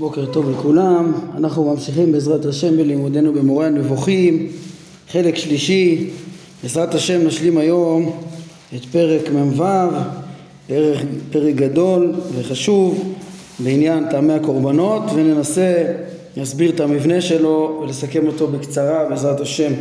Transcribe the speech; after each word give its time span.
בוקר 0.00 0.26
טוב 0.26 0.50
לכולם, 0.50 1.12
אנחנו 1.36 1.64
ממשיכים 1.64 2.12
בעזרת 2.12 2.44
השם 2.44 2.76
בלימודנו 2.76 3.32
במורה 3.32 3.66
הנבוכים, 3.66 4.48
חלק 5.12 5.36
שלישי, 5.36 6.10
בעזרת 6.62 6.94
השם 6.94 7.26
נשלים 7.26 7.58
היום 7.58 8.20
את 8.76 8.84
פרק 8.84 9.30
מ"ו, 9.30 9.64
פרק, 10.66 10.98
פרק 11.32 11.54
גדול 11.54 12.14
וחשוב 12.34 13.14
בעניין 13.58 14.10
טעמי 14.10 14.32
הקורבנות 14.32 15.02
וננסה 15.14 15.84
להסביר 16.36 16.70
את 16.70 16.80
המבנה 16.80 17.20
שלו 17.20 17.80
ולסכם 17.82 18.26
אותו 18.26 18.46
בקצרה 18.46 19.08
בעזרת 19.08 19.40
השם. 19.40 19.72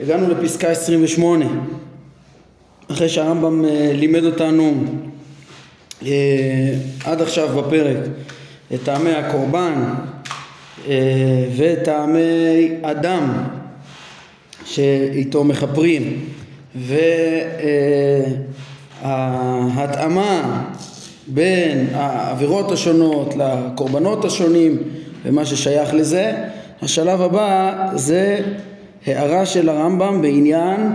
הגענו 0.00 0.28
לפסקה 0.28 0.70
28 0.70 1.46
אחרי 2.90 3.08
שהרמב"ם 3.08 3.64
אה, 3.64 3.92
לימד 3.94 4.24
אותנו 4.24 4.74
אה, 6.06 6.74
עד 7.04 7.22
עכשיו 7.22 7.48
בפרק 7.48 7.96
טעמי 8.76 9.10
הקורבן 9.10 9.84
אה, 10.88 10.94
וטעמי 11.56 12.68
אדם 12.82 13.44
שאיתו 14.64 15.44
מכפרים 15.44 16.24
וההתאמה 19.02 20.62
בין 21.26 21.86
העבירות 21.94 22.72
השונות 22.72 23.34
לקורבנות 23.36 24.24
השונים 24.24 24.76
ומה 25.24 25.44
ששייך 25.44 25.94
לזה. 25.94 26.32
השלב 26.82 27.22
הבא 27.22 27.88
זה 27.94 28.40
הערה 29.06 29.46
של 29.46 29.68
הרמב"ם 29.68 30.22
בעניין 30.22 30.92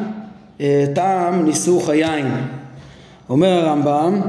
אה, 0.61 0.85
טעם 0.95 1.45
ניסוך 1.45 1.89
היין. 1.89 2.27
אומר 3.29 3.47
הרמב"ם, 3.47 4.21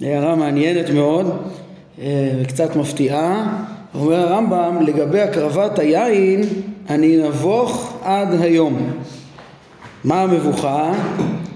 הערה 0.00 0.34
מעניינת 0.34 0.90
מאוד 0.90 1.42
אה, 2.02 2.30
וקצת 2.42 2.76
מפתיעה, 2.76 3.56
אומר 3.94 4.20
הרמב"ם 4.20 4.78
לגבי 4.80 5.20
הקרבת 5.20 5.78
היין 5.78 6.42
אני 6.90 7.16
נבוך 7.16 7.96
עד 8.02 8.42
היום. 8.42 8.90
מה 10.04 10.22
המבוכה? 10.22 10.92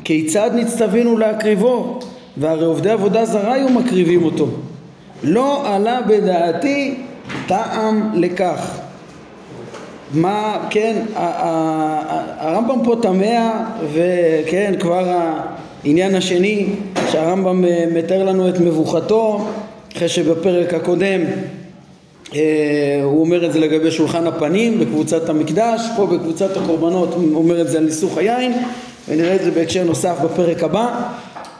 כיצד 0.05 0.51
נצטווינו 0.55 1.19
להקריבו 1.19 1.99
והרי 2.37 2.65
עובדי 2.65 2.91
עבודה 2.91 3.25
זרה 3.25 3.53
היו 3.53 3.69
מקריבים 3.69 4.25
אותו 4.25 4.49
לא 5.23 5.75
עלה 5.75 6.01
בדעתי 6.03 6.95
טעם 7.47 8.11
לכך 8.15 8.79
מה, 10.15 10.59
כן, 10.71 11.03
הרמב"ם 12.39 12.85
פה 12.85 12.97
תמה 13.03 13.65
וכן 13.93 14.75
כבר 14.81 15.19
העניין 15.85 16.15
השני 16.15 16.67
שהרמב"ם 17.11 17.65
אה, 17.65 17.85
מתאר 17.95 18.25
לנו 18.25 18.49
את 18.49 18.61
מבוכתו 18.61 19.47
אחרי 19.97 20.09
שבפרק 20.09 20.75
הקודם 20.75 21.21
אה, 22.35 23.01
הוא 23.03 23.21
אומר 23.21 23.47
את 23.47 23.53
זה 23.53 23.61
לגבי 23.61 23.91
שולחן 23.91 24.27
הפנים 24.27 24.81
בקבוצת 24.81 25.29
המקדש, 25.29 25.81
פה 25.97 26.07
בקבוצת 26.07 26.57
הקורבנות 26.57 27.15
הוא 27.15 27.37
אומר 27.37 27.61
את 27.61 27.69
זה 27.69 27.79
על 27.79 27.85
ניסוך 27.85 28.19
היין 28.19 28.53
ונראה 29.09 29.35
את 29.35 29.43
זה 29.45 29.51
בהקשר 29.51 29.85
נוסף 29.85 30.17
בפרק 30.25 30.63
הבא 30.63 31.13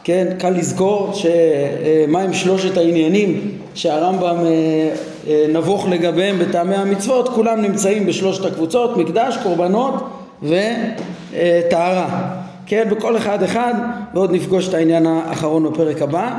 כן, 0.09 0.27
קל 0.39 0.51
לזכור 0.51 1.13
שמהם 1.15 2.33
שלושת 2.33 2.77
העניינים 2.77 3.51
שהרמב"ם 3.75 4.37
אה, 4.47 4.95
אה, 5.29 5.47
נבוך 5.53 5.89
לגביהם 5.89 6.39
בטעמי 6.39 6.75
המצוות, 6.75 7.29
כולם 7.29 7.63
נמצאים 7.63 8.07
בשלושת 8.07 8.45
הקבוצות, 8.45 8.97
מקדש, 8.97 9.37
קורבנות 9.43 9.95
וטהרה. 10.43 12.31
כן, 12.67 12.89
בכל 12.91 13.17
אחד 13.17 13.43
אחד, 13.43 13.75
ועוד 14.15 14.33
נפגוש 14.33 14.69
את 14.69 14.75
העניין 14.75 15.07
האחרון 15.07 15.73
בפרק 15.73 16.03
הבא. 16.03 16.39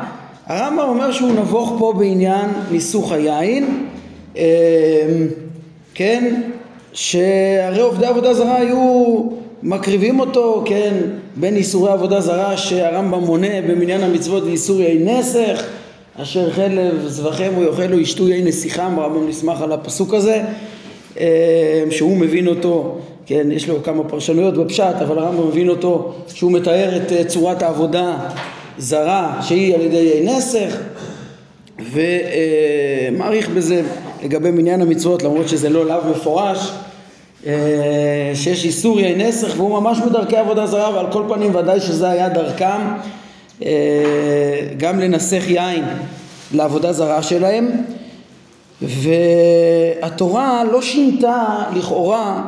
הרמב"ם 0.49 0.85
אומר 0.89 1.11
שהוא 1.11 1.31
נבוך 1.31 1.75
פה 1.79 1.93
בעניין 1.97 2.49
ניסוך 2.71 3.11
היין, 3.11 3.87
אה, 4.37 4.43
כן, 5.93 6.41
שהרי 6.93 7.81
עובדי 7.81 8.05
עבודה 8.05 8.33
זרה 8.33 8.55
היו 8.55 9.15
מקריבים 9.63 10.19
אותו, 10.19 10.63
כן, 10.65 10.93
בין 11.35 11.55
איסורי 11.55 11.91
עבודה 11.91 12.21
זרה 12.21 12.57
שהרמב"ם 12.57 13.19
מונה 13.19 13.61
במניין 13.67 14.03
המצוות 14.03 14.43
ואיסור 14.43 14.81
יין 14.81 15.07
נסך, 15.07 15.63
אשר 16.21 16.51
חלב 16.51 17.07
זבחם 17.07 17.51
הוא 17.55 17.65
יאכל 17.65 17.99
ישתו 17.99 18.29
יין 18.29 18.47
נסיכם, 18.47 18.99
הרמב"ם 18.99 19.29
נסמך 19.29 19.61
על 19.61 19.71
הפסוק 19.71 20.13
הזה, 20.13 20.41
אה, 21.19 21.83
שהוא 21.89 22.17
מבין 22.17 22.47
אותו, 22.47 22.97
כן, 23.25 23.51
יש 23.51 23.69
לו 23.69 23.83
כמה 23.83 24.03
פרשנויות 24.03 24.57
בפשט, 24.57 24.95
אבל 25.01 25.19
הרמב"ם 25.19 25.47
מבין 25.47 25.69
אותו 25.69 26.13
שהוא 26.27 26.51
מתאר 26.51 26.97
את 26.97 27.11
אה, 27.11 27.23
צורת 27.23 27.61
העבודה 27.61 28.17
זרה 28.79 29.37
שהיא 29.41 29.75
על 29.75 29.81
ידי 29.81 30.21
נסך 30.23 30.77
ומעריך 31.91 33.49
בזה 33.49 33.83
לגבי 34.23 34.51
מניין 34.51 34.81
המצוות 34.81 35.23
למרות 35.23 35.49
שזה 35.49 35.69
לא 35.69 35.85
לאו 35.85 36.09
מפורש 36.11 36.71
אה, 37.47 38.31
שיש 38.33 38.65
איסור 38.65 38.99
יין 38.99 39.21
נסך 39.21 39.53
והוא 39.57 39.79
ממש 39.79 39.99
בדרכי 39.99 40.37
עבודה 40.37 40.65
זרה 40.65 40.95
ועל 40.95 41.11
כל 41.11 41.23
פנים 41.27 41.55
ודאי 41.55 41.79
שזה 41.79 42.09
היה 42.09 42.29
דרכם 42.29 42.81
אה, 43.63 43.69
גם 44.77 44.99
לנסח 44.99 45.43
יין 45.47 45.85
לעבודה 46.51 46.93
זרה 46.93 47.23
שלהם. 47.23 47.71
והתורה 48.81 50.63
לא 50.71 50.81
שינתה 50.81 51.63
לכאורה 51.75 52.41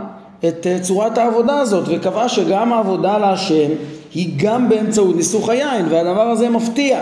את 0.47 0.67
אה, 0.67 0.79
צורת 0.81 1.17
העבודה 1.17 1.59
הזאת 1.59 1.83
וקבעה 1.87 2.29
שגם 2.29 2.73
העבודה 2.73 3.17
להשם 3.17 3.69
היא 4.13 4.29
גם 4.37 4.69
באמצעות 4.69 5.15
ניסוך 5.15 5.49
היין 5.49 5.85
והדבר 5.89 6.21
הזה 6.21 6.49
מפתיע. 6.49 6.99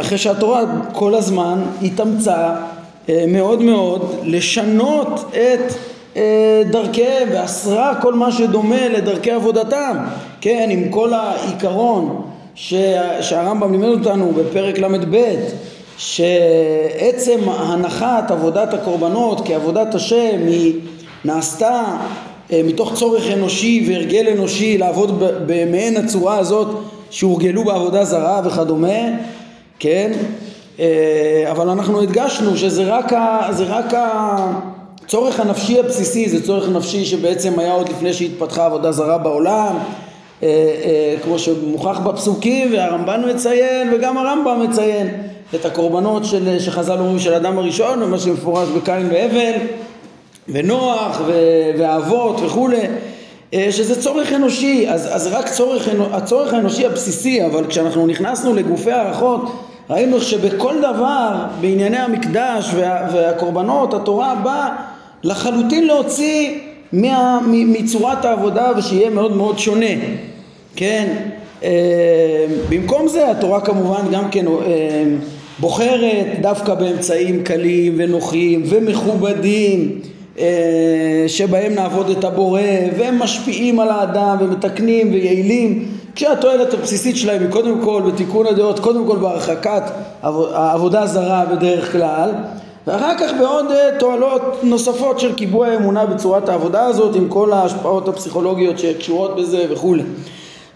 אחרי 0.00 0.18
שהתורה 0.18 0.62
כל 0.92 1.14
הזמן 1.14 1.62
התאמצה 1.82 2.54
אה, 3.08 3.24
מאוד 3.28 3.62
מאוד 3.62 4.14
לשנות 4.24 5.24
את 5.30 5.74
אה, 6.16 6.62
דרכיהם 6.70 7.28
ואסרה 7.32 7.94
כל 8.02 8.14
מה 8.14 8.32
שדומה 8.32 8.88
לדרכי 8.88 9.30
עבודתם. 9.30 9.96
כן 10.40 10.68
עם 10.70 10.88
כל 10.88 11.12
העיקרון 11.12 12.22
שהרמב"ם 12.54 13.72
לימד 13.72 13.88
אותנו 13.88 14.32
בפרק 14.32 14.78
ל"ב 14.78 15.34
שעצם 15.96 17.40
הנחת 17.46 18.30
עבודת 18.30 18.74
הקורבנות 18.74 19.40
כעבודת 19.44 19.94
השם 19.94 20.46
היא 20.46 20.80
נעשתה 21.24 21.84
אה, 22.52 22.60
מתוך 22.64 22.94
צורך 22.94 23.30
אנושי 23.32 23.84
והרגל 23.88 24.28
אנושי 24.28 24.78
לעבוד 24.78 25.22
במעין 25.46 25.96
הצורה 25.96 26.38
הזאת 26.38 26.68
שהורגלו 27.10 27.64
בעבודה 27.64 28.04
זרה 28.04 28.40
וכדומה 28.44 28.98
כן? 29.78 30.12
אה, 30.80 31.44
אבל 31.50 31.68
אנחנו 31.68 32.02
הדגשנו 32.02 32.56
שזה 32.56 32.84
רק, 32.84 33.12
ה, 33.12 33.48
זה 33.50 33.64
רק 33.64 33.94
הצורך 33.94 35.40
הנפשי 35.40 35.78
הבסיסי, 35.78 36.28
זה 36.28 36.46
צורך 36.46 36.68
נפשי 36.68 37.04
שבעצם 37.04 37.58
היה 37.58 37.72
עוד 37.72 37.88
לפני 37.88 38.12
שהתפתחה 38.12 38.66
עבודה 38.66 38.92
זרה 38.92 39.18
בעולם, 39.18 39.76
אה, 40.42 41.14
כמו 41.24 41.38
שמוכח 41.38 41.98
בפסוקים 41.98 42.72
והרמב"ן 42.72 43.22
מציין 43.30 43.94
וגם 43.94 44.18
הרמב"ם 44.18 44.66
מציין 44.68 45.08
את 45.54 45.64
הקורבנות 45.64 46.24
של, 46.24 46.58
שחז"ל 46.58 46.98
אומרים 46.98 47.18
של 47.18 47.34
אדם 47.34 47.58
הראשון 47.58 48.02
ומה 48.02 48.18
שמפורש 48.18 48.68
בקין 48.68 49.08
והבל 49.10 49.52
ונוח 50.48 51.20
והאבות 51.78 52.40
וכולי 52.40 52.80
שזה 53.70 54.02
צורך 54.02 54.32
אנושי, 54.32 54.86
אז, 54.88 55.08
אז 55.12 55.26
רק 55.26 55.48
צורך, 55.48 55.88
הצורך 56.12 56.54
האנושי 56.54 56.86
הבסיסי, 56.86 57.46
אבל 57.46 57.66
כשאנחנו 57.66 58.06
נכנסנו 58.06 58.54
לגופי 58.54 58.92
הערכות 58.92 59.42
ראינו 59.90 60.20
שבכל 60.20 60.74
דבר 60.78 61.30
בענייני 61.60 61.96
המקדש 61.96 62.70
וה, 62.74 63.08
והקורבנות 63.12 63.94
התורה 63.94 64.34
באה 64.34 64.76
לחלוטין 65.22 65.86
להוציא 65.86 66.58
מה, 66.92 67.40
מצורת 67.46 68.24
העבודה 68.24 68.72
ושיהיה 68.76 69.10
מאוד 69.10 69.36
מאוד 69.36 69.58
שונה. 69.58 69.94
כן? 70.76 71.16
אה, 71.62 72.46
במקום 72.68 73.08
זה 73.08 73.30
התורה 73.30 73.60
כמובן 73.60 74.10
גם 74.12 74.30
כן 74.30 74.46
אה, 74.48 75.04
בוחרת 75.58 76.26
דווקא 76.40 76.74
באמצעים 76.74 77.44
קלים 77.44 77.94
ונוחים 77.96 78.62
ומכובדים. 78.66 80.00
אה, 80.04 80.13
שבהם 81.26 81.74
נעבוד 81.74 82.10
את 82.10 82.24
הבורא 82.24 82.60
והם 82.98 83.18
משפיעים 83.18 83.80
על 83.80 83.88
האדם 83.88 84.36
ומתקנים 84.40 85.12
ויעילים. 85.12 85.88
כשהתועלת 86.14 86.74
הבסיסית 86.74 87.16
שלהם 87.16 87.42
היא 87.42 87.50
קודם 87.50 87.80
כל 87.84 88.02
בתיקון 88.06 88.46
הדעות, 88.46 88.78
קודם 88.78 89.06
כל 89.06 89.16
בהרחקת 89.16 89.82
העבודה 90.22 91.02
הזרה 91.02 91.44
בדרך 91.44 91.92
כלל 91.92 92.30
ואחר 92.86 93.18
כך 93.18 93.30
בעוד 93.38 93.66
אה, 93.70 93.98
תועלות 93.98 94.42
נוספות 94.62 95.20
של 95.20 95.34
קיבוע 95.34 95.66
האמונה 95.66 96.06
בצורת 96.06 96.48
העבודה 96.48 96.84
הזאת 96.84 97.16
עם 97.16 97.28
כל 97.28 97.52
ההשפעות 97.52 98.08
הפסיכולוגיות 98.08 98.78
שקשורות 98.78 99.36
בזה 99.36 99.66
וכולי 99.70 100.02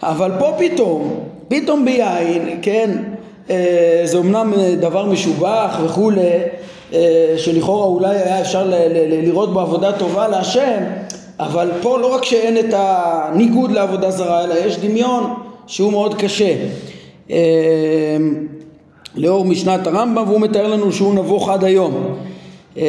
אבל 0.03 0.31
פה 0.39 0.53
פתאום, 0.57 1.19
פתאום 1.47 1.85
ביין, 1.85 2.59
כן, 2.61 3.03
אה, 3.49 4.01
זה 4.05 4.17
אמנם 4.17 4.53
דבר 4.79 5.05
משובח 5.05 5.79
וכולי 5.85 6.29
שלכאורה 7.37 7.85
אולי 7.85 8.15
היה 8.15 8.41
אפשר 8.41 8.71
לראות 9.23 9.53
בעבודה 9.53 9.91
טובה 9.91 10.27
להשם 10.27 10.83
אבל 11.39 11.69
פה 11.81 11.99
לא 11.99 12.15
רק 12.15 12.25
שאין 12.25 12.57
את 12.57 12.73
הניגוד 12.73 13.71
לעבודה 13.71 14.11
זרה, 14.11 14.43
אלא 14.43 14.53
יש 14.53 14.77
דמיון 14.77 15.33
שהוא 15.67 15.91
מאוד 15.91 16.15
קשה. 16.15 16.55
אמ, 17.29 17.35
לאור 19.15 19.45
משנת 19.45 19.87
הרמב"ם 19.87 20.23
והוא 20.27 20.41
מתאר 20.41 20.67
לנו 20.67 20.91
שהוא 20.91 21.13
נבוך 21.13 21.49
עד 21.49 21.63
היום 21.63 22.15
אה, 22.77 22.83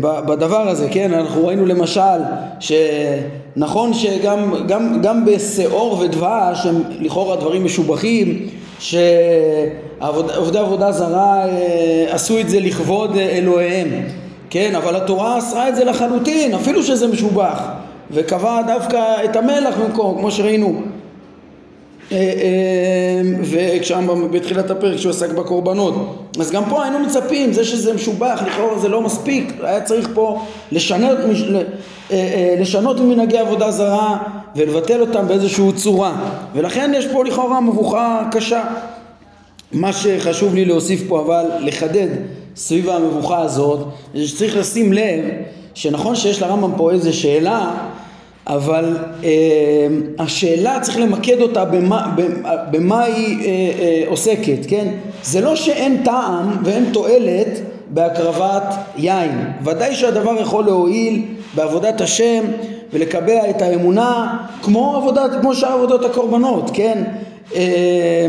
בדבר 0.00 0.68
הזה, 0.68 0.88
כן? 0.90 1.14
אנחנו 1.14 1.46
ראינו 1.46 1.66
למשל 1.66 2.20
שנכון 2.60 3.94
שגם 3.94 4.54
גם, 4.68 5.02
גם 5.02 5.24
בשאור 5.24 5.98
ודבש 5.98 6.66
הם 6.66 6.82
לכאורה 7.00 7.36
דברים 7.36 7.64
משובחים 7.64 8.46
שעובדי 8.80 10.58
עבודה 10.58 10.92
זרה 10.92 11.48
אה, 11.48 12.06
עשו 12.08 12.40
את 12.40 12.48
זה 12.48 12.60
לכבוד 12.60 13.16
אלוהיהם, 13.16 13.88
כן? 14.50 14.74
אבל 14.74 14.96
התורה 14.96 15.38
אסרה 15.38 15.68
את 15.68 15.76
זה 15.76 15.84
לחלוטין, 15.84 16.54
אפילו 16.54 16.82
שזה 16.82 17.08
משובח. 17.08 17.62
וקבע 18.10 18.62
דווקא 18.66 19.24
את 19.24 19.36
המלח 19.36 19.74
במקום, 19.78 20.18
כמו 20.18 20.30
שראינו. 20.30 20.82
אה, 22.12 22.16
אה, 22.16 23.22
וכשם 23.42 24.30
בתחילת 24.30 24.70
הפרק 24.70 24.96
שהוא 24.96 25.10
עסק 25.10 25.30
בקורבנות. 25.30 25.94
אז 26.40 26.50
גם 26.50 26.62
פה 26.68 26.82
היינו 26.82 26.98
מצפים 26.98 27.52
זה 27.52 27.64
שזה 27.64 27.94
משובח 27.94 28.42
לכאורה 28.46 28.78
זה 28.78 28.88
לא 28.88 29.02
מספיק. 29.02 29.52
היה 29.62 29.80
צריך 29.80 30.08
פה 30.14 30.42
לשנות, 30.72 31.18
אה, 32.12 32.54
לשנות 32.60 33.00
ממנהגי 33.00 33.38
עבודה 33.38 33.70
זרה 33.70 34.18
ולבטל 34.56 35.00
אותם 35.00 35.28
באיזושהי 35.28 35.72
צורה. 35.72 36.12
ולכן 36.54 36.92
יש 36.94 37.06
פה 37.06 37.24
לכאורה 37.24 37.60
מבוכה 37.60 38.28
קשה. 38.32 38.62
מה 39.72 39.92
שחשוב 39.92 40.54
לי 40.54 40.64
להוסיף 40.64 41.02
פה 41.08 41.20
אבל 41.20 41.44
לחדד 41.60 42.08
סביב 42.56 42.90
המבוכה 42.90 43.40
הזאת 43.40 43.86
זה 44.14 44.28
שצריך 44.28 44.56
לשים 44.56 44.92
לב 44.92 45.24
שנכון 45.74 46.16
שיש 46.16 46.42
לרמב"ם 46.42 46.72
פה 46.76 46.90
איזה 46.90 47.12
שאלה 47.12 47.70
אבל 48.46 48.96
אה, 49.24 49.30
השאלה 50.18 50.78
צריך 50.80 50.98
למקד 50.98 51.40
אותה 51.40 51.64
במה, 51.64 52.14
במה 52.70 53.02
היא 53.02 53.38
אה, 53.38 53.44
אה, 53.46 54.02
עוסקת, 54.06 54.58
כן? 54.68 54.88
זה 55.22 55.40
לא 55.40 55.56
שאין 55.56 56.02
טעם 56.04 56.56
ואין 56.64 56.84
תועלת 56.92 57.60
בהקרבת 57.90 58.74
יין, 58.96 59.52
ודאי 59.64 59.94
שהדבר 59.94 60.40
יכול 60.40 60.64
להועיל 60.64 61.22
בעבודת 61.54 62.00
השם 62.00 62.44
ולקבע 62.92 63.50
את 63.50 63.62
האמונה 63.62 64.36
כמו, 64.62 64.96
עבודת, 64.96 65.30
כמו 65.40 65.54
שאר 65.54 65.72
עבודות 65.72 66.04
הקורבנות, 66.04 66.70
כן? 66.74 67.02
אה, 67.54 68.26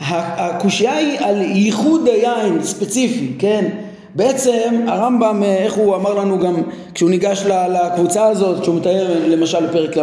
הקושייה 0.00 0.96
היא 0.96 1.18
על 1.20 1.42
ייחוד 1.42 2.06
היין 2.06 2.62
ספציפי, 2.62 3.32
כן? 3.38 3.68
בעצם 4.14 4.84
הרמב"ם, 4.88 5.42
אה, 5.42 5.56
איך 5.56 5.74
הוא 5.74 5.96
אמר 5.96 6.14
לנו 6.14 6.38
גם 6.38 6.54
כשהוא 6.94 7.10
ניגש 7.10 7.44
לקבוצה 7.46 8.26
הזאת, 8.26 8.60
כשהוא 8.60 8.76
מתאר 8.76 9.06
למשל 9.28 9.66
בפרק 9.66 9.96
ל"ה 9.96 10.02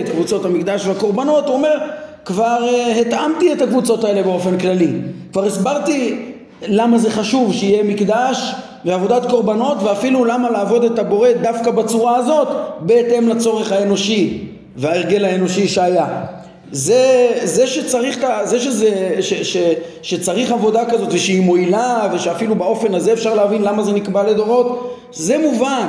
את 0.00 0.08
קבוצות 0.08 0.44
המקדש 0.44 0.86
והקורבנות, 0.86 1.46
הוא 1.46 1.54
אומר 1.54 1.78
כבר 2.24 2.68
אה, 2.68 3.00
התאמתי 3.00 3.52
את 3.52 3.62
הקבוצות 3.62 4.04
האלה 4.04 4.22
באופן 4.22 4.58
כללי, 4.58 4.90
כבר 5.32 5.44
הסברתי 5.44 6.33
למה 6.68 6.98
זה 6.98 7.10
חשוב 7.10 7.52
שיהיה 7.52 7.82
מקדש 7.82 8.54
ועבודת 8.84 9.30
קורבנות 9.30 9.78
ואפילו 9.82 10.24
למה 10.24 10.50
לעבוד 10.50 10.84
את 10.84 10.98
הבורא 10.98 11.28
דווקא 11.42 11.70
בצורה 11.70 12.16
הזאת 12.16 12.48
בהתאם 12.80 13.28
לצורך 13.28 13.72
האנושי 13.72 14.38
וההרגל 14.76 15.24
האנושי 15.24 15.68
שהיה 15.68 16.24
זה, 16.72 17.30
זה 17.44 17.66
שצריך, 17.66 18.26
זה 18.44 18.60
שזה, 18.60 19.16
ש, 19.20 19.34
ש, 19.34 19.56
שצריך 20.02 20.52
עבודה 20.52 20.84
כזאת 20.84 21.08
ושהיא 21.12 21.40
מועילה 21.40 22.08
ושאפילו 22.14 22.54
באופן 22.54 22.94
הזה 22.94 23.12
אפשר 23.12 23.34
להבין 23.34 23.62
למה 23.62 23.82
זה 23.82 23.92
נקבע 23.92 24.22
לדורות, 24.22 24.96
זה 25.12 25.38
מובן. 25.38 25.88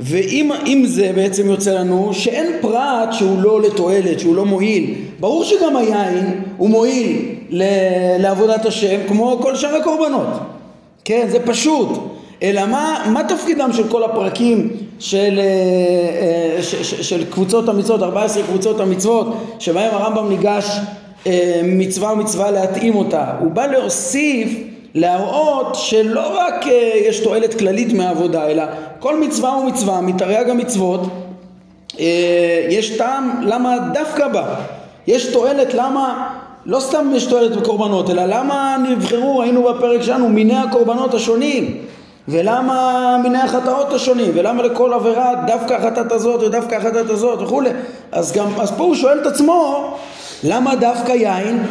ואם 0.00 0.82
זה 0.86 1.10
בעצם 1.14 1.50
יוצא 1.50 1.74
לנו 1.74 2.10
שאין 2.12 2.46
פרט 2.60 3.12
שהוא 3.12 3.42
לא 3.42 3.60
לתועלת, 3.60 4.20
שהוא 4.20 4.36
לא 4.36 4.44
מועיל. 4.44 4.94
ברור 5.20 5.44
שגם 5.44 5.76
היין 5.76 6.42
הוא 6.56 6.70
מועיל 6.70 7.31
לעבודת 8.18 8.66
השם 8.66 9.00
כמו 9.08 9.38
כל 9.42 9.56
שאר 9.56 9.76
הקורבנות. 9.76 10.28
כן, 11.04 11.26
זה 11.30 11.46
פשוט. 11.46 11.88
אלא 12.42 12.66
מה, 12.66 13.04
מה 13.06 13.24
תפקידם 13.24 13.70
של 13.72 13.88
כל 13.88 14.04
הפרקים 14.04 14.70
של, 14.98 15.38
אה, 15.38 16.56
אה, 16.56 16.62
של 16.82 17.24
קבוצות 17.30 17.68
המצוות, 17.68 18.02
14 18.02 18.42
קבוצות 18.42 18.80
המצוות, 18.80 19.26
שבהם 19.58 19.94
הרמב"ם 19.94 20.28
ניגש 20.28 20.78
אה, 21.26 21.60
מצווה 21.64 22.14
מצווה 22.14 22.50
להתאים 22.50 22.94
אותה. 22.94 23.24
הוא 23.40 23.50
בא 23.50 23.66
להוסיף, 23.66 24.48
להראות 24.94 25.74
שלא 25.74 26.38
רק 26.38 26.66
יש 27.04 27.20
תועלת 27.20 27.58
כללית 27.58 27.92
מהעבודה, 27.92 28.46
אלא 28.46 28.62
כל 28.98 29.20
מצווה 29.20 29.56
ומצווה, 29.56 30.00
מתרי"ג 30.00 30.50
המצוות, 30.50 31.00
יש 32.68 32.96
טעם 32.98 33.40
למה 33.42 33.76
דווקא 33.94 34.28
בה. 34.28 34.54
יש 35.06 35.26
תועלת 35.26 35.74
למה 35.74 36.28
לא 36.66 36.80
סתם 36.80 37.10
יש 37.14 37.24
תועלת 37.26 37.56
בקורבנות, 37.56 38.10
אלא 38.10 38.22
למה 38.26 38.76
נבחרו, 38.88 39.38
ראינו 39.38 39.62
בפרק 39.62 40.02
שלנו, 40.02 40.28
מיני 40.28 40.56
הקורבנות 40.56 41.14
השונים. 41.14 41.76
ולמה 42.28 43.16
מיני 43.22 43.38
החטאות 43.38 43.92
השונים, 43.92 44.30
ולמה 44.34 44.62
לכל 44.62 44.92
עבירה 44.92 45.34
דווקא 45.46 45.74
החטאת 45.74 46.12
הזאת 46.12 46.42
ודווקא 46.42 46.74
החטאת 46.74 47.10
הזאת 47.10 47.42
וכולי. 47.42 47.70
אז 48.12 48.32
גם, 48.32 48.60
אז 48.60 48.70
פה 48.70 48.84
הוא 48.84 48.94
שואל 48.94 49.18
את 49.20 49.26
עצמו, 49.26 49.94
למה 50.44 50.74
דווקא 50.74 51.12
יין? 51.12 51.62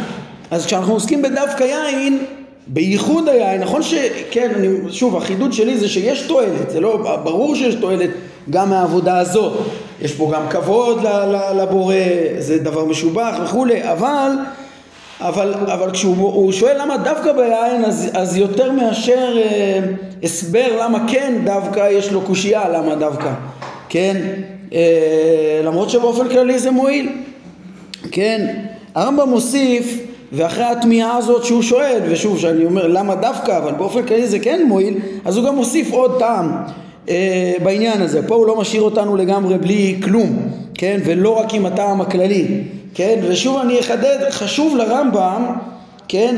אז 0.51 0.65
כשאנחנו 0.65 0.93
עוסקים 0.93 1.21
בדווקא 1.21 1.63
יין, 1.63 2.19
בייחוד 2.67 3.29
היין, 3.29 3.61
נכון 3.61 3.81
שכן, 3.83 4.51
אני, 4.55 4.67
שוב, 4.89 5.15
החידוד 5.15 5.53
שלי 5.53 5.77
זה 5.77 5.89
שיש 5.89 6.21
תועלת, 6.21 6.69
זה 6.69 6.79
לא, 6.79 6.97
ברור 7.23 7.55
שיש 7.55 7.75
תועלת 7.75 8.09
גם 8.49 8.69
מהעבודה 8.69 9.17
הזאת, 9.17 9.53
יש 10.01 10.13
פה 10.13 10.31
גם 10.33 10.43
כבוד 10.49 10.99
לבורא, 11.55 11.95
זה 12.39 12.59
דבר 12.59 12.85
משובח 12.85 13.35
וכולי, 13.43 13.91
אבל 13.91 14.31
אבל, 15.21 15.53
אבל 15.53 15.91
כשהוא 15.91 16.51
שואל 16.51 16.81
למה 16.81 16.97
דווקא 16.97 17.31
ביין 17.31 17.85
אז, 17.85 18.09
אז 18.13 18.37
יותר 18.37 18.71
מאשר 18.71 19.37
אה, 19.37 19.79
הסבר 20.23 20.67
למה 20.79 21.05
כן 21.07 21.33
דווקא 21.43 21.89
יש 21.91 22.11
לו 22.11 22.21
קושייה 22.21 22.69
למה 22.69 22.95
דווקא 22.95 23.29
כן? 23.89 24.21
אה, 24.73 25.61
למרות 25.63 25.89
שבאופן 25.89 26.29
כללי 26.29 26.59
זה 26.59 26.71
מועיל 26.71 27.09
כן? 28.11 28.55
הרמב"ם 28.95 29.29
מוסיף 29.29 29.99
ואחרי 30.31 30.63
התמיהה 30.63 31.17
הזאת 31.17 31.45
שהוא 31.45 31.61
שואל 31.61 31.99
ושוב 32.09 32.39
שאני 32.39 32.65
אומר 32.65 32.87
למה 32.87 33.15
דווקא 33.15 33.57
אבל 33.57 33.71
באופן 33.71 34.05
כללי 34.05 34.27
זה 34.27 34.39
כן 34.39 34.65
מועיל 34.67 34.97
אז 35.25 35.37
הוא 35.37 35.45
גם 35.45 35.55
מוסיף 35.55 35.91
עוד 35.91 36.19
טעם 36.19 36.51
אה, 37.09 37.53
בעניין 37.63 38.01
הזה. 38.01 38.27
פה 38.27 38.35
הוא 38.35 38.47
לא 38.47 38.59
משאיר 38.59 38.81
אותנו 38.81 39.17
לגמרי 39.17 39.57
בלי 39.57 39.99
כלום 40.03 40.39
כן? 40.73 40.99
ולא 41.05 41.39
רק 41.39 41.53
עם 41.53 41.65
הטעם 41.65 42.01
הכללי 42.01 42.61
כן? 42.93 43.19
ושוב 43.27 43.57
אני 43.57 43.79
אחדד, 43.79 44.17
חשוב 44.31 44.77
לרמב"ם, 44.77 45.45
כן? 46.07 46.35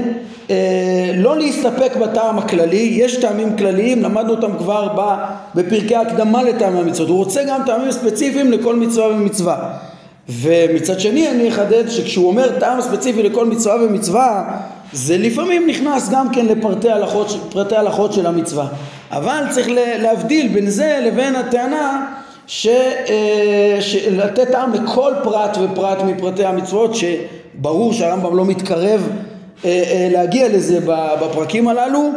אה, 0.50 1.12
לא 1.16 1.38
להסתפק 1.38 1.92
בטעם 2.02 2.38
הכללי, 2.38 2.94
יש 2.98 3.16
טעמים 3.16 3.58
כלליים, 3.58 4.04
למדנו 4.04 4.32
אותם 4.32 4.58
כבר 4.58 4.88
בפרקי 5.56 5.96
הקדמה 5.96 6.44
לטעמי 6.44 6.80
המצוות, 6.80 7.10
הוא 7.10 7.18
רוצה 7.18 7.44
גם 7.48 7.62
טעמים 7.66 7.92
ספציפיים 7.92 8.52
לכל 8.52 8.76
מצווה 8.76 9.08
ומצווה. 9.08 9.74
ומצד 10.30 11.00
שני 11.00 11.30
אני 11.30 11.50
אחדד 11.50 11.90
שכשהוא 11.90 12.28
אומר 12.28 12.60
טעם 12.60 12.82
ספציפי 12.82 13.24
לכל 13.24 13.46
מצווה 13.46 13.76
ומצווה 13.76 14.58
זה 14.94 15.18
לפעמים 15.18 15.68
נכנס 15.68 16.10
גם 16.10 16.30
כן 16.30 16.46
לפרטי 16.46 16.90
הלכות, 16.90 17.56
הלכות 17.72 18.14
של 18.14 18.26
המצווה 18.26 18.68
אבל 19.12 19.44
צריך 19.50 19.68
להבדיל 20.00 20.48
בין 20.48 20.70
זה 20.70 21.00
לבין 21.06 21.36
הטענה 21.36 22.06
ש, 22.48 22.68
אה, 22.68 23.80
לתת 24.12 24.52
טעם 24.52 24.74
לכל 24.74 25.14
פרט 25.24 25.58
ופרט 25.62 26.02
מפרטי 26.02 26.46
המצוות 26.46 26.92
שברור 26.96 27.94
שהרמב"ם 27.94 28.36
לא 28.36 28.46
מתקרב 28.46 29.10
אה, 29.66 29.70
אה, 29.70 30.08
להגיע 30.12 30.48
לזה 30.50 30.80
בפרקים 31.22 31.68
הללו 31.68 32.10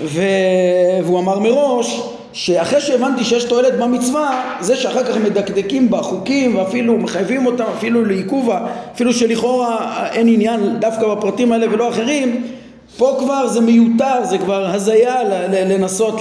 והוא 0.00 1.18
אמר 1.18 1.38
מראש 1.38 2.00
שאחרי 2.32 2.80
שהבנתי 2.80 3.24
שיש 3.24 3.44
תועלת 3.44 3.78
במצווה 3.78 4.56
זה 4.60 4.76
שאחר 4.76 5.04
כך 5.04 5.16
מדקדקים 5.16 5.90
בחוקים 5.90 6.56
ואפילו 6.56 6.98
מחייבים 6.98 7.46
אותם 7.46 7.64
אפילו 7.78 8.04
לעיכובה 8.04 8.66
אפילו 8.94 9.12
שלכאורה 9.12 10.06
אין 10.12 10.28
עניין 10.28 10.76
דווקא 10.80 11.14
בפרטים 11.14 11.52
האלה 11.52 11.66
ולא 11.72 11.88
אחרים 11.88 12.46
פה 12.96 13.16
כבר 13.18 13.46
זה 13.46 13.60
מיותר, 13.60 14.24
זה 14.24 14.38
כבר 14.38 14.66
הזיה 14.66 15.24
לנסות 15.52 16.14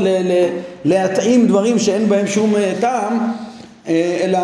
להתאים 0.86 1.48
דברים 1.48 1.80
שאין 1.80 2.10
בהם 2.10 2.28
שום 2.28 2.56
אה, 2.56 2.74
טעם, 2.80 3.32
אה, 3.88 4.20
אלא 4.24 4.40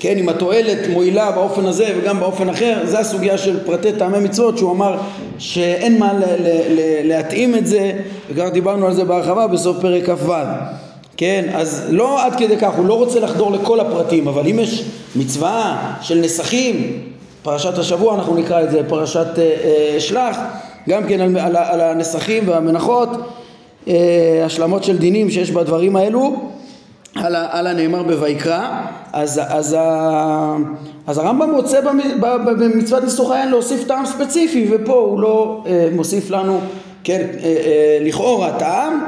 כן, 0.00 0.16
אם 0.18 0.28
התועלת 0.28 0.78
מועילה 0.90 1.30
באופן 1.30 1.66
הזה 1.66 1.94
וגם 1.98 2.20
באופן 2.20 2.48
אחר, 2.48 2.78
זה 2.84 2.98
הסוגיה 2.98 3.38
של 3.38 3.64
פרטי 3.64 3.92
טעמי 3.92 4.18
מצוות 4.18 4.58
שהוא 4.58 4.72
אמר 4.72 4.96
שאין 5.38 5.98
מה 5.98 6.12
להתאים 7.04 7.54
את 7.54 7.66
זה, 7.66 7.92
וכבר 8.30 8.48
דיברנו 8.48 8.86
על 8.86 8.94
זה 8.94 9.04
בהרחבה 9.04 9.46
בסוף 9.46 9.76
פרק 9.80 10.10
כ"ו. 10.10 10.32
כן, 11.16 11.44
אז 11.54 11.86
לא 11.88 12.26
עד 12.26 12.34
כדי 12.36 12.56
כך, 12.56 12.76
הוא 12.76 12.86
לא 12.86 12.94
רוצה 12.94 13.20
לחדור 13.20 13.52
לכל 13.52 13.80
הפרטים, 13.80 14.28
אבל 14.28 14.46
אם 14.46 14.58
יש 14.58 14.84
מצווה 15.16 15.92
של 16.00 16.18
נסכים, 16.18 17.02
פרשת 17.42 17.78
השבוע 17.78 18.14
אנחנו 18.14 18.34
נקרא 18.34 18.62
את 18.62 18.70
זה, 18.70 18.80
פרשת 18.88 19.38
אה, 19.38 19.54
אה, 19.64 20.00
שלח, 20.00 20.36
גם 20.88 21.02
כן 21.08 21.20
על, 21.20 21.36
על, 21.36 21.56
על 21.56 21.80
הנסחים 21.80 22.48
והמנחות, 22.48 23.08
אה, 23.88 24.42
השלמות 24.44 24.84
של 24.84 24.98
דינים 24.98 25.30
שיש 25.30 25.50
בדברים 25.50 25.96
האלו, 25.96 26.36
על, 27.14 27.36
על 27.36 27.66
הנאמר 27.66 28.02
בויקרא, 28.02 28.68
אז, 29.12 29.40
אז, 29.48 29.76
אז 31.06 31.18
הרמב"ם 31.18 31.50
רוצה 31.54 31.78
במצוות 32.44 33.04
ניסוך 33.04 33.30
העין 33.30 33.48
להוסיף 33.48 33.84
טעם 33.84 34.06
ספציפי, 34.06 34.68
ופה 34.70 34.92
הוא 34.92 35.20
לא 35.20 35.64
אה, 35.66 35.88
מוסיף 35.92 36.30
לנו 36.30 36.60
כן, 37.04 37.26
לכאורה 38.00 38.52
טעם 38.58 39.04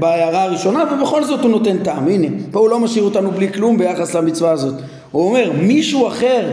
בהערה 0.00 0.42
הראשונה 0.42 0.84
ובכל 0.92 1.24
זאת 1.24 1.40
הוא 1.40 1.50
נותן 1.50 1.78
טעם, 1.78 2.08
הנה, 2.08 2.26
פה 2.50 2.60
הוא 2.60 2.68
לא 2.68 2.78
משאיר 2.78 3.04
אותנו 3.04 3.30
בלי 3.30 3.52
כלום 3.52 3.78
ביחס 3.78 4.14
למצווה 4.14 4.50
הזאת, 4.50 4.74
הוא 5.10 5.28
אומר 5.28 5.50
מישהו 5.58 6.08
אחר 6.08 6.50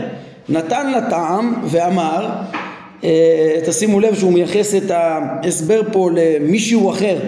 נתן 0.48 0.90
לה 0.90 1.10
טעם 1.10 1.54
ואמר 1.64 2.28
אה, 2.54 2.69
תשימו 3.64 4.00
לב 4.00 4.14
שהוא 4.14 4.32
מייחס 4.32 4.74
את 4.74 4.90
ההסבר 4.90 5.80
פה 5.92 6.10
למישהו 6.14 6.90
אחר, 6.90 7.18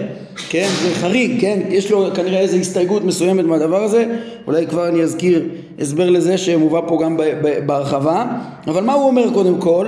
כן? 0.49 0.67
זה 0.83 0.95
חריג, 0.95 1.41
כן? 1.41 1.59
יש 1.69 1.91
לו 1.91 2.07
כנראה 2.15 2.39
איזו 2.39 2.57
הסתייגות 2.57 3.03
מסוימת 3.03 3.45
מהדבר 3.45 3.83
הזה, 3.83 4.05
אולי 4.47 4.67
כבר 4.67 4.87
אני 4.87 5.01
אזכיר 5.01 5.43
הסבר 5.79 6.09
לזה 6.09 6.37
שמובא 6.37 6.81
פה 6.87 6.99
גם 7.03 7.17
בהרחבה, 7.65 8.25
אבל 8.67 8.83
מה 8.83 8.93
הוא 8.93 9.07
אומר 9.07 9.33
קודם 9.33 9.57
כל? 9.59 9.87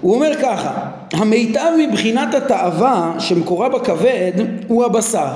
הוא 0.00 0.14
אומר 0.14 0.32
ככה, 0.42 0.72
המיטב 1.12 1.70
מבחינת 1.88 2.34
התאווה 2.34 3.14
שמקורה 3.18 3.68
בכבד 3.68 4.32
הוא 4.68 4.84
הבשר 4.84 5.28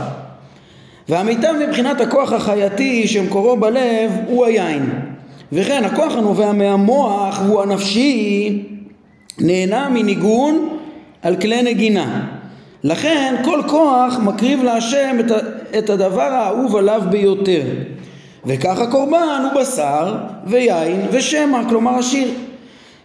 והמיטב 1.09 1.55
מבחינת 1.69 2.01
הכוח 2.01 2.33
החייתי 2.33 3.07
שמקורו 3.09 3.57
בלב 3.57 4.11
הוא 4.29 4.47
היין 4.47 4.91
וכן 5.53 5.85
הכוח 5.85 6.17
הנובע 6.17 6.53
מהמוח 6.53 7.43
הוא 7.49 7.63
הנפשי 7.63 8.63
נהנה 9.39 9.89
מניגון 9.89 10.79
על 11.23 11.37
כלי 11.37 11.63
נגינה. 11.63 12.27
לכן 12.85 13.35
כל 13.45 13.63
כוח 13.69 14.19
מקריב 14.19 14.63
להשם 14.63 15.17
את, 15.79 15.91
הדבר 15.91 16.23
האהוב 16.23 16.77
עליו 16.77 17.03
ביותר. 17.11 17.63
וכך 18.47 18.81
הקורבן 18.81 19.43
הוא 19.43 19.61
בשר 19.61 20.15
ויין 20.47 21.07
ושמע, 21.11 21.69
כלומר 21.69 21.99
השיר. 21.99 22.29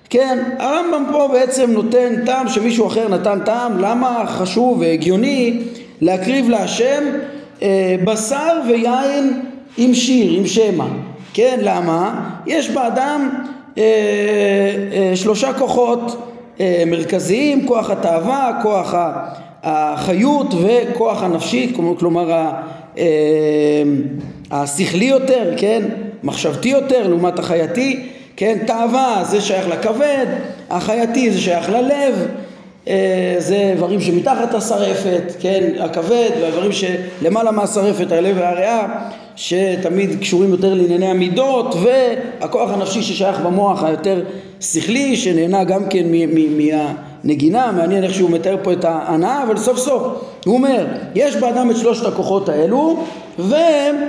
כן, 0.09 0.43
הרמב"ם 0.59 1.03
פה 1.11 1.29
בעצם 1.33 1.71
נותן 1.71 2.25
טעם 2.25 2.50
שמישהו 2.50 2.88
אחר 2.88 3.07
נתן 3.07 3.39
טעם, 3.45 3.79
למה 3.79 4.23
חשוב 4.27 4.79
והגיוני 4.79 5.59
להקריב 6.01 6.50
להשם 6.50 7.03
אה, 7.61 7.95
בשר 8.03 8.61
ויין 8.67 9.41
עם 9.77 9.93
שיר, 9.93 10.39
עם 10.39 10.47
שמע. 10.47 10.85
כן, 11.33 11.59
למה? 11.61 12.29
יש 12.47 12.69
באדם 12.69 13.29
שלושה 15.16 15.54
כוחות 15.54 16.18
אה, 16.60 16.84
מרכזיים, 16.88 17.68
כוח 17.68 17.90
התאווה, 17.90 18.60
כוח 18.63 18.96
החיות 19.63 20.48
וכוח 20.54 21.24
הנפשי, 21.24 21.74
כלומר 22.00 22.50
השכלי 24.51 25.06
יותר, 25.06 25.54
כן, 25.58 25.84
מחשבתי 26.24 26.70
יותר 26.70 27.08
לעומת 27.08 27.40
החייתי, 27.40 28.10
כן, 28.36 28.58
תאווה 28.68 29.24
זה 29.25 29.42
שייך 29.42 29.68
לכבד, 29.68 30.25
החייתי 30.70 31.32
זה 31.32 31.42
שייך 31.42 31.70
ללב, 31.70 32.28
זה 33.38 33.72
איברים 33.74 34.01
שמתחת 34.01 34.54
השרפת, 34.54 35.24
כן, 35.40 35.70
הכבד, 35.80 36.30
והאיברים 36.42 36.72
שלמעלה 36.72 37.51
מהשרפת, 37.51 38.12
הלב 38.12 38.36
והריאה, 38.40 38.88
שתמיד 39.35 40.19
קשורים 40.19 40.50
יותר 40.50 40.73
לענייני 40.73 41.07
המידות 41.07 41.75
והכוח 41.81 42.69
הנפשי 42.71 43.01
ששייך 43.01 43.39
במוח 43.39 43.83
היותר 43.83 44.23
שכלי 44.59 45.17
שנהנה 45.17 45.63
גם 45.63 45.83
כן 45.89 46.05
מהנגינה, 46.57 47.71
מעניין 47.71 48.03
איך 48.03 48.13
שהוא 48.13 48.29
מתאר 48.29 48.57
פה 48.63 48.73
את 48.73 48.85
ההנאה, 48.85 49.43
אבל 49.43 49.57
סוף 49.57 49.77
סוף 49.77 50.03
הוא 50.45 50.53
אומר, 50.53 50.85
יש 51.15 51.35
באדם 51.35 51.71
את 51.71 51.77
שלושת 51.77 52.05
הכוחות 52.05 52.50
האלו 52.50 53.03
ולכן 53.39 54.05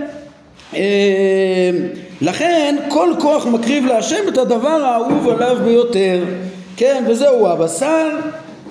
אה, 2.78 2.90
כל 2.90 3.10
כוח 3.20 3.46
מקריב 3.46 3.86
להשם 3.86 4.28
את 4.28 4.38
הדבר 4.38 4.68
האהוב 4.68 5.28
עליו 5.28 5.56
ביותר, 5.64 6.24
כן, 6.76 7.04
וזהו 7.08 7.46
הבשר 7.46 8.08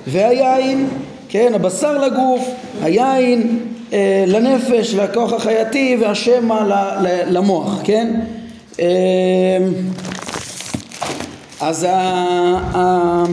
והיין, 0.08 0.88
כן, 1.30 1.52
הבשר 1.56 1.98
לגוף, 1.98 2.50
היין 2.82 3.60
לנפש, 4.28 4.94
לכוח 4.94 5.34
החייתי 5.34 5.98
והשמע 6.02 6.64
למוח, 7.28 7.80
כן? 7.84 8.20
אה, 8.80 8.88
אז 11.62 11.84
ה, 11.84 11.96
ה, 12.74 13.24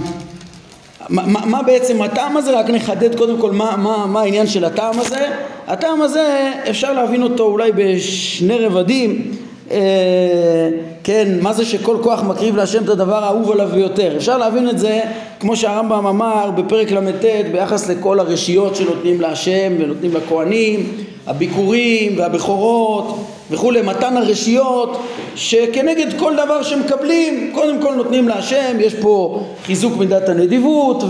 מה, 1.09 1.47
מה 1.47 1.62
בעצם 1.62 2.03
הטעם 2.03 2.37
הזה? 2.37 2.59
רק 2.59 2.71
נחדד 2.71 3.15
קודם 3.19 3.41
כל 3.41 3.50
מה, 3.50 3.77
מה, 3.77 4.07
מה 4.07 4.21
העניין 4.21 4.47
של 4.47 4.65
הטעם 4.65 5.00
הזה. 5.00 5.29
הטעם 5.67 6.03
הזה 6.03 6.53
אפשר 6.71 6.93
להבין 6.93 7.23
אותו 7.23 7.45
אולי 7.45 7.73
בשני 7.73 8.59
רבדים. 8.59 9.33
אה, 9.70 10.68
כן, 11.04 11.38
מה 11.40 11.52
זה 11.52 11.64
שכל 11.64 11.96
כוח 12.02 12.22
מקריב 12.22 12.56
להשם 12.56 12.84
את 12.84 12.88
הדבר 12.88 13.25
האהוב 13.25 13.50
עליו 13.50 13.68
ביותר. 13.75 14.16
אפשר 14.16 14.38
להבין 14.38 14.68
את 14.68 14.78
זה 14.78 15.00
כמו 15.40 15.56
שהרמב"ם 15.56 16.06
אמר 16.06 16.50
בפרק 16.56 16.90
ל"ט 16.92 17.25
ביחס 17.52 17.88
לכל 17.88 18.20
הרשיות 18.20 18.76
שנותנים 18.76 19.20
להשם 19.20 19.72
ונותנים 19.78 20.14
לכהנים, 20.14 20.92
הביקורים 21.26 22.18
והבכורות 22.18 23.18
וכולי, 23.50 23.82
מתן 23.82 24.16
הרשיות 24.16 25.02
שכנגד 25.34 26.18
כל 26.18 26.34
דבר 26.34 26.62
שמקבלים 26.62 27.50
קודם 27.54 27.82
כל 27.82 27.94
נותנים 27.94 28.28
להשם, 28.28 28.76
יש 28.80 28.94
פה 28.94 29.44
חיזוק 29.64 29.96
מידת 29.96 30.28
הנדיבות 30.28 31.02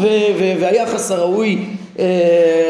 והיחס 0.60 1.10
הראוי 1.10 1.58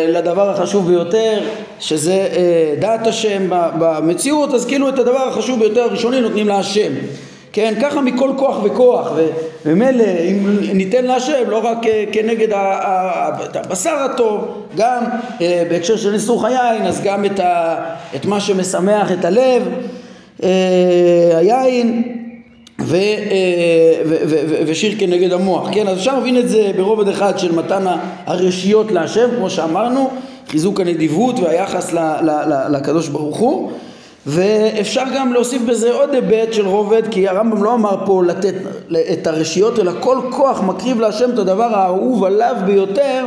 לדבר 0.08 0.50
החשוב 0.50 0.86
ביותר 0.86 1.40
שזה 1.80 2.12
אה, 2.12 2.74
דעת 2.78 3.06
השם 3.06 3.42
במציאות 3.50 4.54
אז 4.54 4.66
כאילו 4.66 4.88
את 4.88 4.98
הדבר 4.98 5.28
החשוב 5.28 5.58
ביותר 5.58 5.80
הראשוני 5.80 6.20
נותנים 6.20 6.48
להשם. 6.48 6.92
כן 7.52 7.74
ככה 7.82 8.00
מכל 8.00 8.30
כוח 8.36 8.56
וכוח 8.64 9.12
וממילא 9.66 10.04
אם 10.04 10.58
ניתן 10.74 11.04
להשם 11.04 11.50
לא 11.50 11.58
רק 11.64 11.86
אה, 11.86 12.04
כנגד 12.12 12.48
הבשר 13.54 13.94
הטוב 13.94 14.62
גם 14.76 15.04
בהקשר 15.68 15.96
של 15.96 16.10
ניסוך 16.10 16.44
היין 16.44 16.86
אז 16.86 17.02
גם 17.04 17.24
את, 17.24 17.40
את 18.16 18.24
מה 18.24 18.40
שמשמח 18.40 19.12
את 19.12 19.24
הלב 19.24 19.62
היין 21.36 22.17
ו, 22.80 22.94
אה, 22.96 24.02
ו, 24.06 24.16
ו, 24.28 24.36
ו, 24.48 24.62
ושיר 24.66 24.94
כנגד 24.98 25.32
המוח, 25.32 25.68
כן? 25.72 25.88
אז 25.88 25.98
אפשר 25.98 26.14
להבין 26.14 26.38
את 26.38 26.48
זה 26.48 26.70
ברובד 26.76 27.08
אחד 27.08 27.38
של 27.38 27.52
מתן 27.52 27.84
הרשיות 28.26 28.92
להשם, 28.92 29.28
כמו 29.36 29.50
שאמרנו, 29.50 30.10
חיזוק 30.48 30.80
הנדיבות 30.80 31.38
והיחס 31.40 31.92
ל, 31.92 31.98
ל, 31.98 32.30
ל, 32.30 32.76
לקדוש 32.76 33.08
ברוך 33.08 33.36
הוא, 33.36 33.70
ואפשר 34.26 35.02
גם 35.14 35.32
להוסיף 35.32 35.62
בזה 35.62 35.92
עוד 35.92 36.14
היבט 36.14 36.52
של 36.52 36.66
רובד, 36.66 37.02
כי 37.10 37.28
הרמב"ם 37.28 37.64
לא 37.64 37.74
אמר 37.74 37.96
פה 38.06 38.22
לתת 38.24 38.54
את 39.12 39.26
הרשיות, 39.26 39.78
אלא 39.78 39.92
כל 40.00 40.18
כוח 40.30 40.62
מקריב 40.62 41.00
להשם 41.00 41.30
את 41.30 41.38
הדבר 41.38 41.74
האהוב 41.74 42.24
עליו 42.24 42.56
ביותר, 42.66 43.26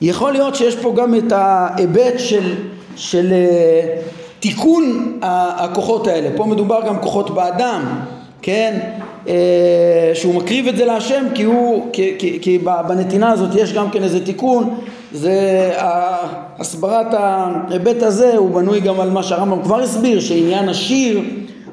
יכול 0.00 0.32
להיות 0.32 0.54
שיש 0.54 0.76
פה 0.76 0.92
גם 0.96 1.14
את 1.14 1.32
ההיבט 1.32 2.18
של, 2.18 2.54
של 2.96 3.32
אה, 3.32 3.96
תיקון 4.40 5.12
הכוחות 5.22 6.06
האלה, 6.06 6.28
פה 6.36 6.44
מדובר 6.44 6.80
גם 6.86 6.98
כוחות 6.98 7.30
באדם 7.30 8.00
כן, 8.48 8.78
אה, 9.28 10.10
שהוא 10.14 10.34
מקריב 10.34 10.68
את 10.68 10.76
זה 10.76 10.84
להשם 10.84 11.24
כי 11.34 11.42
הוא, 11.42 11.86
כי, 11.92 12.14
כי, 12.18 12.38
כי 12.42 12.58
בנתינה 12.58 13.30
הזאת 13.30 13.54
יש 13.54 13.72
גם 13.72 13.90
כן 13.90 14.02
איזה 14.02 14.24
תיקון, 14.24 14.74
זה 15.12 15.70
הסברת 16.58 17.06
ההיבט 17.10 18.02
הזה 18.02 18.36
הוא 18.36 18.50
בנוי 18.50 18.80
גם 18.80 19.00
על 19.00 19.10
מה 19.10 19.22
שהרמב"ם 19.22 19.62
כבר 19.62 19.80
הסביר, 19.80 20.20
שעניין 20.20 20.68
השיר 20.68 21.20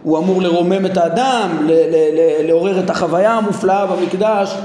הוא 0.03 0.17
אמור 0.17 0.41
לרומם 0.41 0.86
את 0.86 0.98
האדם, 0.98 1.50
ל, 1.62 1.72
ל, 1.72 1.96
ל, 1.96 2.48
לעורר 2.48 2.79
את 2.79 2.89
החוויה 2.89 3.34
המופלאה 3.34 3.86
במקדש 3.86 4.55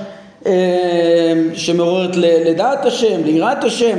אה, 0.47 1.33
שמעוררת 1.55 2.17
לדעת 2.17 2.87
השם, 2.87 3.25
ליראת 3.25 3.65
השם 3.65 3.99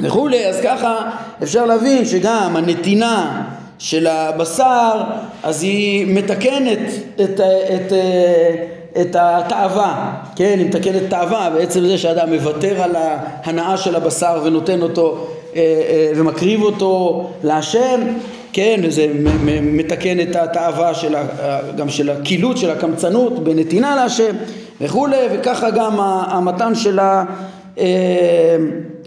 וכולי, 0.00 0.46
אז 0.46 0.60
ככה 0.64 1.10
אפשר 1.42 1.66
להבין 1.66 2.04
שגם 2.04 2.56
הנתינה 2.56 3.42
של 3.78 4.06
הבשר, 4.06 5.00
אז 5.42 5.62
היא 5.62 6.06
מתקנת 6.14 6.78
את, 7.20 7.40
את, 7.74 7.92
את 9.00 9.16
התאווה, 9.18 10.12
כן, 10.36 10.54
היא 10.58 10.66
מתקנת 10.66 11.02
תאווה 11.10 11.50
בעצם 11.50 11.86
זה 11.86 11.98
שאדם 11.98 12.32
מוותר 12.32 12.82
על 12.82 12.96
ההנאה 12.96 13.76
של 13.76 13.96
הבשר 13.96 14.40
ונותן 14.44 14.82
אותו 14.82 15.26
אה, 15.56 15.60
אה, 15.60 16.12
ומקריב 16.16 16.62
אותו 16.62 17.26
להשם, 17.44 18.00
כן, 18.52 18.80
וזה 18.82 19.06
מתקן 19.62 20.20
את 20.20 20.36
התאווה 20.36 20.94
של, 20.94 21.14
גם 21.76 21.88
של 21.88 22.10
הקילוט, 22.10 22.56
של 22.56 22.70
הקמצנות 22.70 23.44
בנתינה 23.44 23.96
להשם 23.96 24.36
וכולי, 24.80 25.16
וככה 25.32 25.70
גם 25.70 26.00
המתן 26.00 26.74
של 26.74 26.98
ה... 26.98 27.24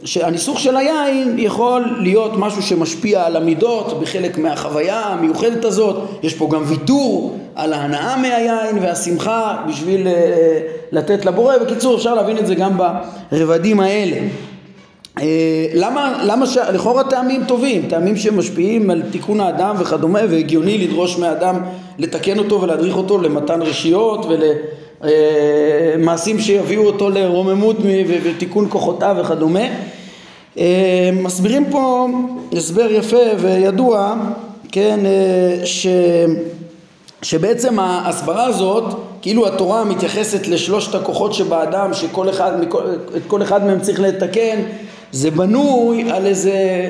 אה, 0.01 0.07
שהניסוך 0.07 0.59
של 0.59 0.77
היין 0.77 1.35
יכול 1.37 1.83
להיות 1.99 2.31
משהו 2.37 2.61
שמשפיע 2.61 3.25
על 3.25 3.35
המידות 3.35 4.01
בחלק 4.01 4.37
מהחוויה 4.37 4.99
המיוחדת 4.99 5.65
הזאת, 5.65 5.95
יש 6.23 6.33
פה 6.33 6.49
גם 6.51 6.63
ויתור 6.65 7.37
על 7.55 7.73
ההנאה 7.73 8.17
מהיין 8.17 8.77
והשמחה 8.81 9.57
בשביל 9.69 10.07
uh, 10.07 10.09
לתת 10.91 11.25
לבורא, 11.25 11.57
בקיצור 11.57 11.95
אפשר 11.95 12.15
להבין 12.15 12.37
את 12.37 12.47
זה 12.47 12.55
גם 12.55 12.77
ברבדים 13.31 13.79
האלה. 13.79 14.17
Uh, 15.17 15.21
למה, 15.73 16.23
למה 16.25 16.45
ש... 16.47 16.57
לכאורה 16.57 17.03
טעמים 17.03 17.43
טובים, 17.47 17.85
טעמים 17.89 18.17
שמשפיעים 18.17 18.89
על 18.89 19.01
תיקון 19.11 19.39
האדם 19.39 19.75
וכדומה 19.79 20.19
והגיוני 20.29 20.77
לדרוש 20.77 21.19
מהאדם 21.19 21.55
לתקן 21.97 22.39
אותו 22.39 22.61
ולהדריך 22.61 22.97
אותו 22.97 23.17
למתן 23.17 23.61
רשיות 23.61 24.25
ול... 24.25 24.41
מעשים 25.97 26.39
שיביאו 26.39 26.85
אותו 26.85 27.09
לרוממות 27.09 27.77
ותיקון 28.23 28.69
כוחותיו 28.69 29.15
וכדומה. 29.19 29.65
מסבירים 31.13 31.65
פה 31.71 32.07
הסבר 32.53 32.91
יפה 32.91 33.17
וידוע, 33.39 34.15
כן, 34.71 34.99
ש... 35.63 35.87
שבעצם 37.21 37.79
ההסברה 37.79 38.45
הזאת, 38.45 38.83
כאילו 39.21 39.47
התורה 39.47 39.83
מתייחסת 39.83 40.47
לשלושת 40.47 40.95
הכוחות 40.95 41.33
שבאדם, 41.33 41.93
שכל 41.93 42.29
אחד, 42.29 42.51
את 43.17 43.21
כל 43.27 43.41
אחד 43.41 43.65
מהם 43.65 43.79
צריך 43.79 43.99
לתקן, 43.99 44.59
זה 45.11 45.31
בנוי 45.31 46.11
על 46.11 46.25
איזה 46.25 46.89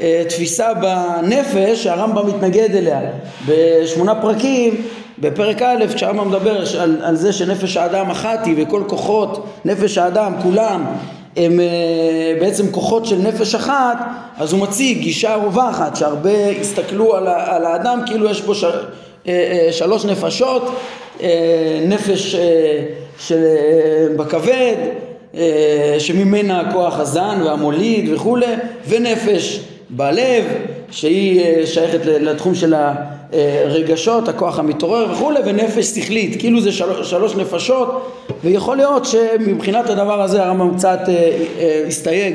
אה, 0.00 0.22
תפיסה 0.28 0.74
בנפש 0.74 1.82
שהרמב"ם 1.82 2.26
מתנגד 2.26 2.76
אליה. 2.76 3.00
בשמונה 3.46 4.14
פרקים, 4.14 4.82
בפרק 5.20 5.62
א', 5.62 5.84
כשהרמב"ם 5.94 6.28
מדבר 6.28 6.80
על, 6.80 6.96
על 7.02 7.16
זה 7.16 7.32
שנפש 7.32 7.76
האדם 7.76 8.10
אחת 8.10 8.46
היא 8.46 8.54
וכל 8.58 8.82
כוחות 8.86 9.46
נפש 9.64 9.98
האדם, 9.98 10.32
כולם, 10.42 10.84
הם 11.36 11.60
אה, 11.60 11.66
בעצם 12.40 12.72
כוחות 12.72 13.06
של 13.06 13.16
נפש 13.16 13.54
אחת, 13.54 13.98
אז 14.38 14.52
הוא 14.52 14.60
מציג 14.60 14.98
גישה 14.98 15.34
רווחת, 15.34 15.96
שהרבה 15.96 16.50
הסתכלו 16.60 17.16
על, 17.16 17.26
על 17.26 17.64
האדם 17.64 18.00
כאילו 18.06 18.30
יש 18.30 18.42
בו 18.42 18.54
ש... 18.54 18.64
אה, 18.64 18.70
אה, 19.28 19.68
שלוש 19.72 20.04
נפשות, 20.04 20.80
נפש 21.88 22.36
של, 23.18 23.44
בכבד, 24.16 24.74
שממנה 25.98 26.60
הכוח 26.60 26.98
הזן 26.98 27.42
והמוליד 27.44 28.12
וכולי, 28.12 28.54
ונפש 28.88 29.60
בלב, 29.90 30.44
שהיא 30.90 31.66
שייכת 31.66 32.00
לתחום 32.04 32.54
של 32.54 32.74
הרגשות, 33.32 34.28
הכוח 34.28 34.58
המתעורר 34.58 35.12
וכולי, 35.12 35.40
ונפש 35.44 35.86
שכלית, 35.86 36.40
כאילו 36.40 36.60
זה 36.60 36.72
שלוש, 36.72 37.10
שלוש 37.10 37.36
נפשות, 37.36 38.12
ויכול 38.44 38.76
להיות 38.76 39.04
שמבחינת 39.04 39.90
הדבר 39.90 40.22
הזה 40.22 40.42
הרמב"ם 40.44 40.76
קצת 40.76 41.00
הסתייג 41.86 42.34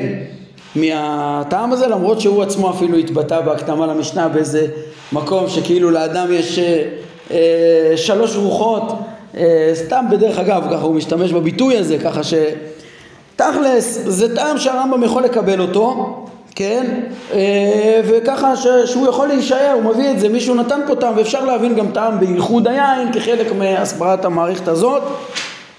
מהטעם 0.76 1.72
הזה, 1.72 1.86
למרות 1.86 2.20
שהוא 2.20 2.42
עצמו 2.42 2.70
אפילו 2.70 2.96
התבטא 2.96 3.40
בהקדמה 3.40 3.86
למשנה 3.86 4.28
באיזה 4.28 4.66
מקום 5.12 5.48
שכאילו 5.48 5.90
לאדם 5.90 6.26
יש 6.32 6.58
אה, 6.58 6.82
אה, 7.30 7.96
שלוש 7.96 8.36
רוחות, 8.36 8.92
אה, 9.36 9.70
סתם 9.74 10.04
בדרך 10.10 10.38
אגב, 10.38 10.64
ככה 10.70 10.82
הוא 10.82 10.94
משתמש 10.94 11.32
בביטוי 11.32 11.76
הזה, 11.76 11.98
ככה 11.98 12.20
שתכלס 12.24 14.00
זה 14.06 14.36
טעם 14.36 14.58
שהרמב"ם 14.58 15.02
יכול 15.02 15.22
לקבל 15.22 15.60
אותו, 15.60 16.16
כן, 16.56 17.00
אה, 17.32 18.00
וככה 18.04 18.56
ש, 18.56 18.66
שהוא 18.84 19.08
יכול 19.08 19.28
להישאר, 19.28 19.72
הוא 19.72 19.82
מביא 19.94 20.10
את 20.10 20.20
זה, 20.20 20.28
מישהו 20.28 20.54
נתן 20.54 20.80
פה 20.86 20.94
טעם, 20.94 21.16
ואפשר 21.16 21.44
להבין 21.44 21.74
גם 21.74 21.90
טעם 21.90 22.20
בייחוד 22.20 22.68
היין 22.68 23.12
כחלק 23.12 23.52
מהסברת 23.52 24.24
המערכת 24.24 24.68
הזאת, 24.68 25.02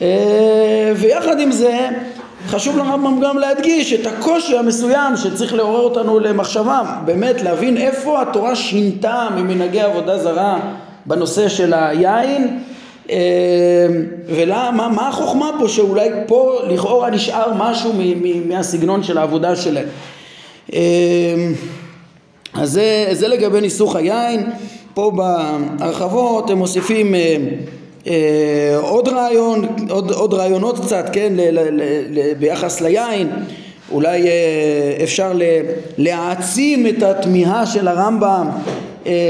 אה, 0.02 0.92
ויחד 0.96 1.40
עם 1.40 1.52
זה 1.52 1.88
חשוב 2.48 2.78
לרמב"ם 2.78 3.20
גם 3.20 3.38
להדגיש 3.38 3.94
את 3.94 4.08
הקושי 4.08 4.58
המסוים 4.58 5.18
שצריך 5.18 5.54
לעורר 5.54 5.82
אותנו 5.82 6.20
למחשבה, 6.20 6.82
באמת 7.06 7.42
להבין 7.42 7.78
איפה 7.78 8.22
התורה 8.22 8.56
שינתה 8.56 9.28
ממנהגי 9.36 9.82
עבודה 9.82 10.18
זרה 10.18 10.60
בנושא 11.06 11.50
של 11.50 11.74
היין 11.74 12.60
אה, 13.10 13.18
ולמה, 14.28 14.88
מה 14.88 15.08
החוכמה 15.08 15.50
פה 15.60 15.68
שאולי 15.68 16.10
פה 16.28 16.60
לכאורה 16.70 17.10
נשאר 17.10 17.54
משהו 17.58 17.94
מהסגנון 18.48 19.04
של 19.04 19.18
העבודה 19.18 19.56
שלהם. 19.56 19.88
אה, 20.74 20.80
אז 22.54 22.72
זה, 22.72 23.08
זה 23.12 23.28
לגבי 23.28 23.62
ניסוך 23.62 23.96
היין, 23.96 24.44
פה 24.94 25.12
בהרחבות 25.16 26.50
הם 26.50 26.58
מוסיפים 26.58 27.16
אה, 27.16 27.38
אה, 28.08 28.78
עוד 28.82 29.08
רעיון, 29.08 29.68
עוד, 29.90 30.12
עוד 30.12 30.34
רעיונות 30.34 30.80
קצת, 30.80 31.06
כן, 31.14 31.34
ל, 31.36 31.60
ל, 31.60 31.82
ל, 32.10 32.34
ביחס 32.34 32.82
ליין, 32.82 33.30
אולי 33.92 34.28
אה, 34.28 35.04
אפשר 35.04 35.32
להעצים 35.98 36.88
את 36.88 37.04
התמיהה 37.04 37.66
של 37.66 37.88
הרמב"ם, 37.88 38.50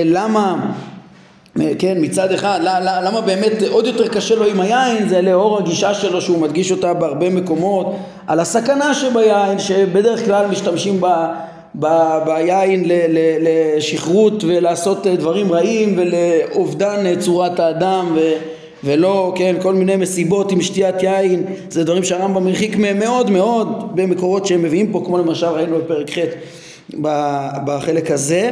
למה, 0.05 0.71
כן, 1.79 1.97
מצד 2.01 2.31
אחד, 2.31 2.59
למה 3.03 3.21
באמת 3.21 3.63
עוד 3.69 3.85
יותר 3.85 4.07
קשה 4.07 4.35
לו 4.35 4.45
עם 4.45 4.61
היין, 4.61 5.09
זה 5.09 5.21
לאור 5.21 5.57
הגישה 5.57 5.93
שלו 5.93 6.21
שהוא 6.21 6.39
מדגיש 6.39 6.71
אותה 6.71 6.93
בהרבה 6.93 7.29
מקומות, 7.29 7.95
על 8.27 8.39
הסכנה 8.39 8.93
שביין, 8.93 9.59
שבדרך 9.59 10.25
כלל 10.25 10.47
משתמשים 10.47 11.01
בה 11.01 11.33
ב, 11.79 11.87
ביין 12.25 12.85
ל, 12.85 12.91
ל, 12.91 13.19
לשכרות 13.77 14.43
ולעשות 14.43 15.07
דברים 15.07 15.51
רעים 15.51 15.95
ולאובדן 15.97 17.19
צורת 17.19 17.59
האדם 17.59 18.11
ו, 18.15 18.31
ולא, 18.83 19.33
כן, 19.35 19.55
כל 19.61 19.73
מיני 19.73 19.95
מסיבות 19.95 20.51
עם 20.51 20.61
שתיית 20.61 21.03
יין, 21.03 21.43
זה 21.69 21.83
דברים 21.83 22.03
שהרמב"ם 22.03 22.47
הרחיק 22.47 22.77
מהם 22.77 22.99
מאוד 22.99 23.29
מאוד 23.29 23.91
במקורות 23.95 24.45
שהם 24.45 24.63
מביאים 24.63 24.91
פה, 24.91 25.01
כמו 25.05 25.17
למשל 25.17 25.45
ראינו 25.45 25.77
בפרק 25.77 26.09
ח' 26.09 26.19
בחלק 27.65 28.11
הזה. 28.11 28.51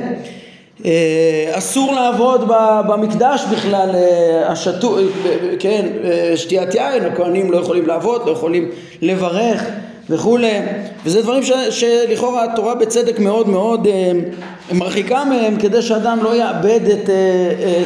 אה, 0.85 1.51
אסור 1.51 1.93
לעבוד 1.93 2.51
במקדש 2.87 3.45
בכלל, 3.51 3.89
אה, 3.93 4.51
השטו, 4.51 4.97
כן, 5.59 5.85
אה, 6.03 6.37
שתיית 6.37 6.75
יין, 6.75 7.05
הכהנים 7.05 7.51
לא 7.51 7.57
יכולים 7.57 7.87
לעבוד, 7.87 8.21
לא 8.25 8.31
יכולים 8.31 8.69
לברך 9.01 9.63
וכולי, 10.09 10.59
וזה 11.05 11.21
דברים 11.21 11.43
שלכאורה 11.69 12.43
התורה 12.43 12.75
בצדק 12.75 13.19
מאוד 13.19 13.49
מאוד 13.49 13.87
מרחיקה 14.71 15.25
מהם 15.25 15.55
כדי 15.59 15.81
שאדם 15.81 16.19
לא 16.23 16.35
יאבד 16.35 16.79
את 16.89 17.09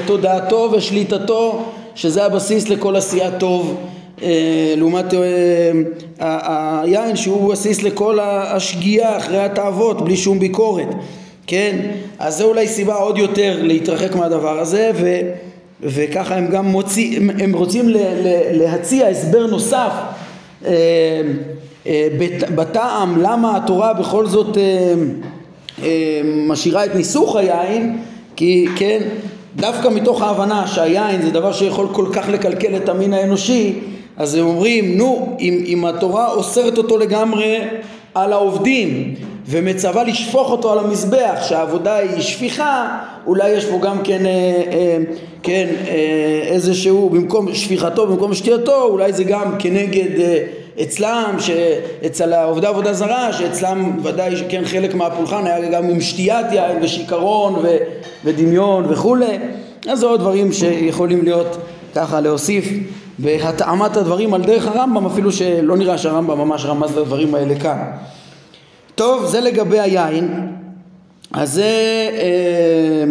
תודעתו 0.05 0.69
ושליטתו 0.71 1.65
שזה 1.95 2.25
הבסיס 2.25 2.69
לכל 2.69 2.95
עשייה 2.95 3.31
טוב 3.31 3.77
לעומת 4.77 5.13
היין 6.19 7.15
שהוא 7.15 7.51
בסיס 7.51 7.83
לכל 7.83 8.19
השגיאה 8.21 9.17
אחרי 9.17 9.39
התאוות 9.39 10.01
בלי 10.01 10.17
שום 10.17 10.39
ביקורת 10.39 10.87
כן 11.49 11.75
אז 12.19 12.37
זה 12.37 12.43
אולי 12.43 12.67
סיבה 12.67 12.95
עוד 12.95 13.17
יותר 13.17 13.57
להתרחק 13.61 14.15
מהדבר 14.15 14.59
הזה 14.59 14.91
ו, 14.95 15.19
וככה 15.81 16.35
הם 16.35 16.47
גם 16.47 16.65
מוצאים 16.65 17.29
הם 17.29 17.53
רוצים 17.55 17.89
ל, 17.89 17.97
ל, 17.97 18.27
להציע 18.51 19.07
הסבר 19.07 19.47
נוסף 19.47 19.91
אה, 20.65 21.21
בטעם 22.55 23.21
למה 23.21 23.57
התורה 23.57 23.93
בכל 23.93 24.27
זאת 24.27 24.57
משאירה 26.47 26.85
את 26.85 26.95
ניסוך 26.95 27.35
היין 27.35 27.97
כי 28.35 28.67
כן 28.75 28.99
דווקא 29.55 29.87
מתוך 29.87 30.21
ההבנה 30.21 30.67
שהיין 30.67 31.21
זה 31.21 31.31
דבר 31.31 31.51
שיכול 31.51 31.87
כל 31.91 32.05
כך 32.13 32.29
לקלקל 32.29 32.75
את 32.75 32.89
המין 32.89 33.13
האנושי, 33.13 33.73
אז 34.17 34.35
הם 34.35 34.45
אומרים, 34.45 34.97
נו, 34.97 35.37
אם, 35.39 35.63
אם 35.65 35.85
התורה 35.85 36.31
אוסרת 36.31 36.77
אותו 36.77 36.97
לגמרי 36.97 37.57
על 38.15 38.33
העובדים 38.33 39.15
ומצווה 39.49 40.03
לשפוך 40.03 40.51
אותו 40.51 40.71
על 40.71 40.79
המזבח, 40.79 41.39
שהעבודה 41.41 41.95
היא 41.95 42.21
שפיכה, 42.21 42.97
אולי 43.27 43.49
יש 43.49 43.65
פה 43.65 43.79
גם 43.81 43.97
כן, 44.03 44.25
אה, 44.25 44.31
אה, 44.71 44.97
כן 45.43 45.67
אה, 45.87 46.41
איזשהו, 46.43 47.09
במקום 47.09 47.53
שפיכתו, 47.53 48.07
במקום 48.07 48.33
שתייתו, 48.33 48.83
אולי 48.83 49.13
זה 49.13 49.23
גם 49.23 49.55
כנגד 49.59 50.19
אה, 50.19 50.43
אצלם, 50.81 51.35
אצל 52.05 52.33
העובדי 52.33 52.67
עבודה 52.67 52.93
זרה, 52.93 53.33
שאצלם 53.33 53.99
ודאי 54.03 54.35
כן 54.49 54.61
חלק 54.65 54.95
מהפולחן 54.95 55.45
היה 55.45 55.69
גם 55.69 55.89
עם 55.89 56.01
שתיית 56.01 56.45
יין 56.51 56.77
ושיכרון 56.81 57.55
ו, 57.55 57.77
ודמיון 58.25 58.85
וכולי, 58.89 59.39
אז 59.89 59.99
זה 59.99 60.05
עוד 60.05 60.19
דברים 60.19 60.51
שיכולים 60.51 61.23
להיות 61.23 61.57
ככה 61.95 62.19
להוסיף 62.19 62.69
בהתאמת 63.19 63.97
הדברים 63.97 64.33
על 64.33 64.41
דרך 64.41 64.67
הרמב"ם, 64.67 65.05
אפילו 65.05 65.31
שלא 65.31 65.77
נראה 65.77 65.97
שהרמב"ם 65.97 66.37
ממש 66.37 66.65
רמז 66.65 66.97
לדברים 66.97 67.35
האלה 67.35 67.59
כאן. 67.59 67.77
טוב, 68.99 69.25
זה 69.25 69.41
לגבי 69.41 69.79
היין. 69.79 70.47
אז 71.33 71.53
זה 71.53 71.63
אה, 72.13 73.03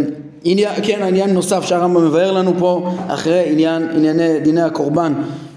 עניין, 0.44 0.72
כן, 0.82 1.02
עניין 1.02 1.30
נוסף 1.30 1.64
שהרמב"ם 1.64 2.06
מבאר 2.06 2.32
לנו 2.32 2.52
פה 2.58 2.90
אחרי 3.08 3.42
עניין, 3.46 3.88
ענייני 3.94 4.40
דיני 4.40 4.62
הקורבן 4.62 5.12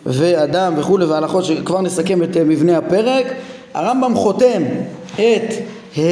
ואדם 0.06 0.74
וכולי 0.78 1.06
והלכות 1.06 1.46
שכבר 1.46 1.82
נסכם 1.82 2.24
את 2.24 2.38
אה, 2.38 2.44
מבנה 2.44 2.78
הפרק 2.78 3.26
הרמב"ם 3.74 4.16
חותם 4.16 4.62
את 5.16 5.54
אה, 5.98 6.04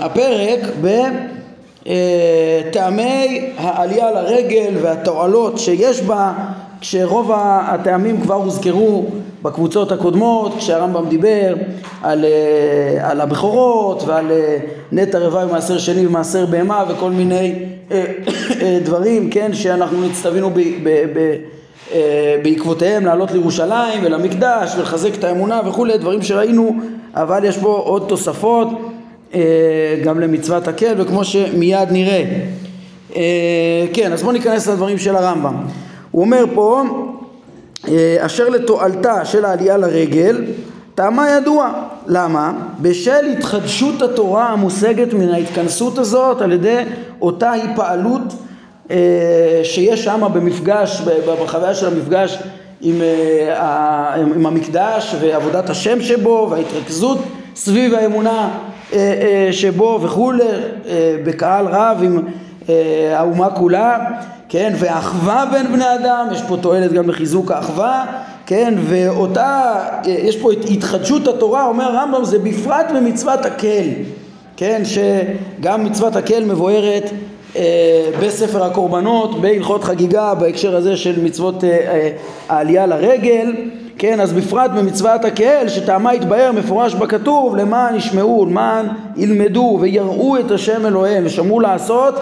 הפרק 0.00 0.60
בטעמי 1.82 3.02
אה, 3.58 3.70
העלייה 3.70 4.10
לרגל 4.10 4.74
והתועלות 4.82 5.58
שיש 5.58 6.02
בה 6.02 6.32
כשרוב 6.82 7.30
הטעמים 7.34 8.20
כבר 8.20 8.34
הוזכרו 8.34 9.06
בקבוצות 9.42 9.92
הקודמות 9.92 10.54
כשהרמב"ם 10.58 11.08
דיבר 11.08 11.54
על, 12.02 12.24
על 13.00 13.20
הבכורות 13.20 14.02
ועל 14.06 14.26
נטע 14.92 15.18
רבע 15.18 15.46
ומעשר 15.46 15.78
שני 15.78 16.06
ומעשר 16.06 16.46
בהמה 16.46 16.84
וכל 16.88 17.10
מיני 17.10 17.54
דברים 18.84 19.30
כן 19.30 19.54
שאנחנו 19.54 20.06
נצטווינו 20.06 20.50
ב, 20.50 20.58
אה, 21.92 22.36
בעקבותיהם 22.42 23.06
לעלות 23.06 23.30
לירושלים 23.30 24.04
ולמקדש 24.04 24.74
ולחזק 24.76 25.14
את 25.14 25.24
האמונה 25.24 25.60
וכולי, 25.66 25.98
דברים 25.98 26.22
שראינו, 26.22 26.76
אבל 27.14 27.44
יש 27.44 27.58
פה 27.58 27.82
עוד 27.84 28.04
תוספות 28.08 28.68
אה, 29.34 29.40
גם 30.04 30.20
למצוות 30.20 30.68
הקל 30.68 30.94
וכמו 30.98 31.24
שמיד 31.24 31.88
נראה. 31.90 32.24
אה, 33.16 33.86
כן, 33.92 34.12
אז 34.12 34.22
בואו 34.22 34.32
ניכנס 34.32 34.68
לדברים 34.68 34.98
של 34.98 35.16
הרמב"ם. 35.16 35.54
הוא 36.12 36.22
אומר 36.22 36.44
פה 36.54 36.82
אה, 37.88 38.16
אשר 38.20 38.48
לתועלתה 38.48 39.24
של 39.24 39.44
העלייה 39.44 39.76
לרגל 39.76 40.44
טעמה 40.94 41.30
ידוע. 41.30 41.72
למה? 42.06 42.52
בשל 42.80 43.26
התחדשות 43.32 44.02
התורה 44.02 44.48
המושגת 44.48 45.14
מן 45.14 45.28
ההתכנסות 45.28 45.98
הזאת 45.98 46.40
על 46.40 46.52
ידי 46.52 46.82
אותה 47.20 47.50
היפעלות 47.50 48.22
אה, 48.90 49.60
שיש 49.64 50.04
שם 50.04 50.28
במפגש, 50.34 51.02
בחוויה 51.42 51.74
של 51.74 51.86
המפגש 51.86 52.38
עם, 52.80 53.02
אה, 53.02 54.14
עם 54.14 54.46
המקדש 54.46 55.14
ועבודת 55.20 55.70
השם 55.70 56.02
שבו 56.02 56.48
וההתרכזות 56.50 57.18
סביב 57.54 57.94
האמונה 57.94 58.48
שבו 59.50 59.98
וכולי 60.02 60.44
בקהל 61.24 61.66
רב 61.66 61.98
עם 62.02 62.22
האומה 63.16 63.50
כולה 63.50 63.98
כן, 64.52 64.72
ואחווה 64.78 65.44
בין 65.52 65.72
בני 65.72 65.94
אדם, 65.94 66.26
יש 66.32 66.42
פה 66.48 66.56
תועלת 66.56 66.92
גם 66.92 67.06
בחיזוק 67.06 67.50
האחווה, 67.50 68.04
כן, 68.46 68.74
ואותה, 68.78 69.74
יש 70.04 70.36
פה 70.36 70.52
את 70.52 70.58
התחדשות 70.70 71.28
התורה, 71.28 71.66
אומר 71.66 71.84
הרמב"ם, 71.84 72.24
זה 72.24 72.38
בפרט 72.38 72.86
במצוות 72.94 73.44
הקל, 73.44 73.84
כן, 74.56 74.82
שגם 74.84 75.84
מצוות 75.84 76.16
הקל 76.16 76.44
מבוארת 76.44 77.10
אה, 77.56 78.10
בספר 78.20 78.64
הקורבנות, 78.64 79.40
בהלכות 79.40 79.84
חגיגה, 79.84 80.34
בהקשר 80.34 80.76
הזה 80.76 80.96
של 80.96 81.24
מצוות 81.24 81.64
אה, 81.64 81.70
אה, 81.70 82.10
העלייה 82.48 82.86
לרגל, 82.86 83.52
כן, 83.98 84.20
אז 84.20 84.32
בפרט 84.32 84.70
במצוות 84.70 85.24
הקהל 85.24 85.68
שטעמה 85.68 86.14
יתבהר 86.14 86.52
מפורש 86.52 86.94
בכתוב 86.94 87.56
למען 87.56 87.94
ישמעו, 87.94 88.46
למען 88.46 88.86
ילמדו 89.16 89.78
ויראו 89.80 90.38
את 90.38 90.50
השם 90.50 90.86
אלוהיהם 90.86 91.22
ושמעו 91.26 91.60
לעשות 91.60 92.14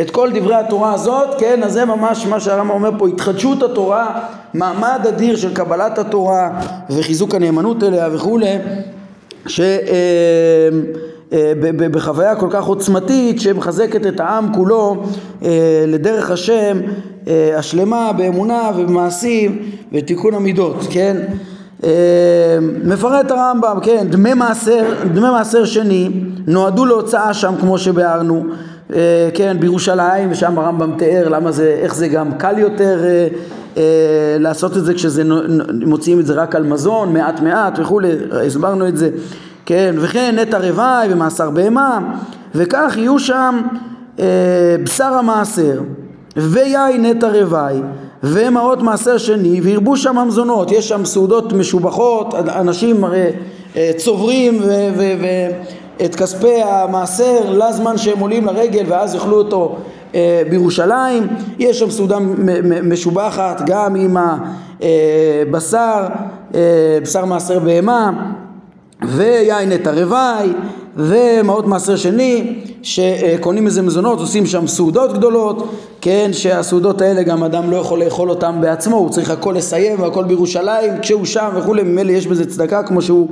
את 0.00 0.10
כל 0.10 0.30
דברי 0.34 0.54
התורה 0.54 0.94
הזאת, 0.94 1.28
כן, 1.38 1.62
אז 1.62 1.72
זה 1.72 1.84
ממש 1.84 2.26
מה 2.26 2.40
שהרמב"ם 2.40 2.70
אומר 2.70 2.90
פה, 2.98 3.08
התחדשות 3.08 3.62
התורה, 3.62 4.20
מעמד 4.54 5.00
אדיר 5.08 5.36
של 5.36 5.54
קבלת 5.54 5.98
התורה 5.98 6.50
וחיזוק 6.90 7.34
הנאמנות 7.34 7.82
אליה 7.82 8.08
וכולי, 8.12 8.58
שבחוויה 11.30 12.36
כל 12.36 12.48
כך 12.50 12.64
עוצמתית 12.64 13.40
שמחזקת 13.40 14.06
את 14.06 14.20
העם 14.20 14.54
כולו 14.54 15.02
אה, 15.42 15.84
לדרך 15.86 16.30
השם 16.30 16.80
אה, 17.28 17.58
השלמה 17.58 18.12
באמונה 18.12 18.70
ובמעשים 18.76 19.58
ותיקון 19.92 20.34
המידות, 20.34 20.86
כן? 20.90 21.16
אה, 21.84 22.58
מפרט 22.84 23.30
הרמב"ם, 23.30 23.78
כן, 23.82 24.06
דמי 24.10 24.34
מעשר, 24.34 24.94
דמי 25.14 25.30
מעשר 25.30 25.64
שני 25.64 26.10
נועדו 26.46 26.86
להוצאה 26.86 27.34
שם 27.34 27.54
כמו 27.60 27.78
שביארנו 27.78 28.44
אה, 28.50 28.69
כן, 29.34 29.56
בירושלים, 29.60 30.30
ושם 30.30 30.58
הרמב"ם 30.58 30.92
תיאר 30.98 31.28
למה 31.28 31.52
זה, 31.52 31.76
איך 31.82 31.94
זה 31.94 32.08
גם 32.08 32.32
קל 32.32 32.58
יותר 32.58 33.04
אה, 33.04 33.28
אה, 33.76 34.36
לעשות 34.38 34.76
את 34.76 34.84
זה 34.84 34.94
כשזה, 34.94 35.22
מוציאים 35.86 36.20
את 36.20 36.26
זה 36.26 36.34
רק 36.34 36.54
על 36.54 36.62
מזון, 36.62 37.12
מעט 37.12 37.40
מעט 37.40 37.78
וכולי, 37.78 38.08
הסברנו 38.46 38.88
את 38.88 38.96
זה, 38.96 39.10
כן, 39.66 39.94
וכן 39.98 40.38
נטע 40.38 40.58
רוואי 40.58 41.08
ומאסר 41.10 41.50
בהמה, 41.50 41.98
וכך 42.54 42.94
יהיו 42.96 43.18
שם 43.18 43.60
בשר 44.84 45.12
המעשר, 45.12 45.80
ויין 46.36 47.06
נטע 47.06 47.28
רוואי, 47.28 47.80
ומעות 48.22 48.82
מעשר 48.82 49.18
שני, 49.18 49.60
וירבו 49.60 49.96
שם 49.96 50.18
המזונות, 50.18 50.72
יש 50.72 50.88
שם 50.88 51.04
סעודות 51.04 51.52
משובחות, 51.52 52.34
אנשים 52.34 53.04
הרי 53.04 53.26
צוברים 53.96 54.58
ו... 54.62 54.66
ו-, 54.96 55.14
ו- 55.22 55.79
את 56.04 56.14
כספי 56.14 56.62
המעשר 56.62 57.50
לזמן 57.50 57.98
שהם 57.98 58.18
עולים 58.18 58.46
לרגל 58.46 58.84
ואז 58.88 59.14
יאכלו 59.14 59.38
אותו 59.38 59.76
אה, 60.14 60.42
בירושלים. 60.50 61.26
יש 61.58 61.78
שם 61.78 61.90
סעודה 61.90 62.18
משובחת 62.82 63.62
גם 63.66 63.94
עם 63.94 64.16
הבשר, 64.16 66.06
אה, 66.54 66.98
בשר 67.02 67.24
מעשר 67.24 67.58
בהמה 67.58 68.32
ויין 69.02 69.72
את 69.72 69.86
הרוואי 69.86 70.52
ומעות 70.96 71.66
מעשר 71.66 71.96
שני 71.96 72.62
שקונים 72.82 73.66
איזה 73.66 73.82
מזונות, 73.82 74.18
עושים 74.18 74.46
שם 74.46 74.66
סעודות 74.66 75.12
גדולות, 75.12 75.74
כן, 76.00 76.30
שהסעודות 76.32 77.00
האלה 77.00 77.22
גם 77.22 77.44
אדם 77.44 77.70
לא 77.70 77.76
יכול 77.76 78.04
לאכול 78.04 78.30
אותם 78.30 78.56
בעצמו, 78.60 78.96
הוא 78.96 79.10
צריך 79.10 79.30
הכל 79.30 79.54
לסיים 79.56 80.00
והכל 80.00 80.24
בירושלים, 80.24 80.92
כשהוא 81.02 81.24
שם 81.24 81.48
וכולי, 81.56 81.82
ממילא 81.82 82.12
יש 82.12 82.26
בזה 82.26 82.50
צדקה 82.50 82.82
כמו 82.82 83.02
שהוא 83.02 83.28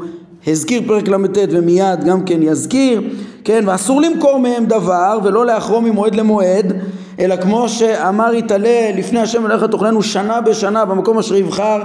הזכיר 0.47 0.83
פרק 0.87 1.09
ל"ט 1.09 1.39
ומיד 1.51 2.05
גם 2.05 2.25
כן 2.25 2.43
יזכיר, 2.43 3.03
כן, 3.45 3.65
ואסור 3.67 4.01
למכור 4.01 4.39
מהם 4.39 4.67
דבר 4.67 5.19
ולא 5.25 5.47
לאחרום 5.47 5.85
ממועד 5.85 6.15
למועד, 6.15 6.73
אלא 7.19 7.37
כמו 7.37 7.69
שאמר 7.69 8.35
יתעלה 8.35 8.91
לפני 8.97 9.21
השם 9.21 9.45
ולך 9.45 9.65
תאכלנו 9.65 10.03
שנה 10.03 10.41
בשנה 10.41 10.85
במקום 10.85 11.19
אשר 11.19 11.35
יבחר 11.35 11.83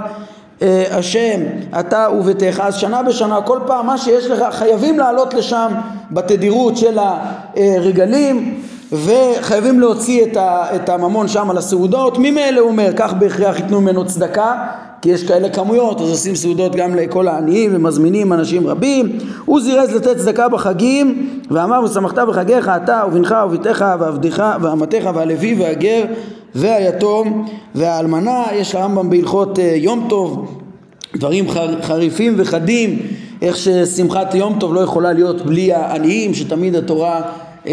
אה, 0.62 0.84
השם 0.90 1.40
אתה 1.80 2.08
וביתך, 2.18 2.62
אז 2.64 2.74
שנה 2.74 3.02
בשנה 3.02 3.40
כל 3.42 3.58
פעם 3.66 3.86
מה 3.86 3.98
שיש 3.98 4.26
לך 4.26 4.44
חייבים 4.50 4.98
לעלות 4.98 5.34
לשם 5.34 5.72
בתדירות 6.10 6.76
של 6.76 6.98
הרגלים 7.56 8.60
וחייבים 8.92 9.80
להוציא 9.80 10.24
את 10.74 10.88
הממון 10.88 11.28
שם 11.28 11.50
על 11.50 11.58
הסעודות. 11.58 12.18
ממילא 12.18 12.60
הוא 12.60 12.68
אומר 12.68 12.90
כך 12.96 13.12
בהכרח 13.12 13.56
ייתנו 13.56 13.80
ממנו 13.80 14.06
צדקה 14.06 14.66
כי 15.04 15.10
יש 15.10 15.24
כאלה 15.24 15.48
כמויות, 15.48 16.00
אז 16.00 16.10
עושים 16.10 16.34
סעודות 16.34 16.76
גם 16.76 16.94
לכל 16.94 17.28
העניים 17.28 17.70
ומזמינים 17.74 18.32
אנשים 18.32 18.66
רבים. 18.66 19.18
הוא 19.44 19.60
זירז 19.60 19.94
לתת 19.94 20.16
צדקה 20.16 20.48
בחגים, 20.48 21.28
ואמר 21.50 21.80
ושמחת 21.84 22.18
בחגיך 22.18 22.68
אתה 22.68 23.02
ובנך 23.08 23.34
ובתך 23.46 23.84
ועבדך 24.00 24.56
ואמתך 24.62 25.10
והלוי 25.14 25.54
והגר 25.58 26.04
והיתום 26.54 27.46
והאלמנה. 27.74 28.44
יש 28.52 28.74
לרמב"ם 28.74 29.10
בהלכות 29.10 29.58
אה, 29.58 29.74
יום 29.76 30.06
טוב 30.08 30.60
דברים 31.16 31.46
חריפים 31.82 32.34
וחדים, 32.36 32.98
איך 33.42 33.56
ששמחת 33.56 34.34
יום 34.34 34.56
טוב 34.60 34.74
לא 34.74 34.80
יכולה 34.80 35.12
להיות 35.12 35.46
בלי 35.46 35.72
העניים, 35.72 36.34
שתמיד 36.34 36.74
התורה 36.74 37.22
אה, 37.66 37.72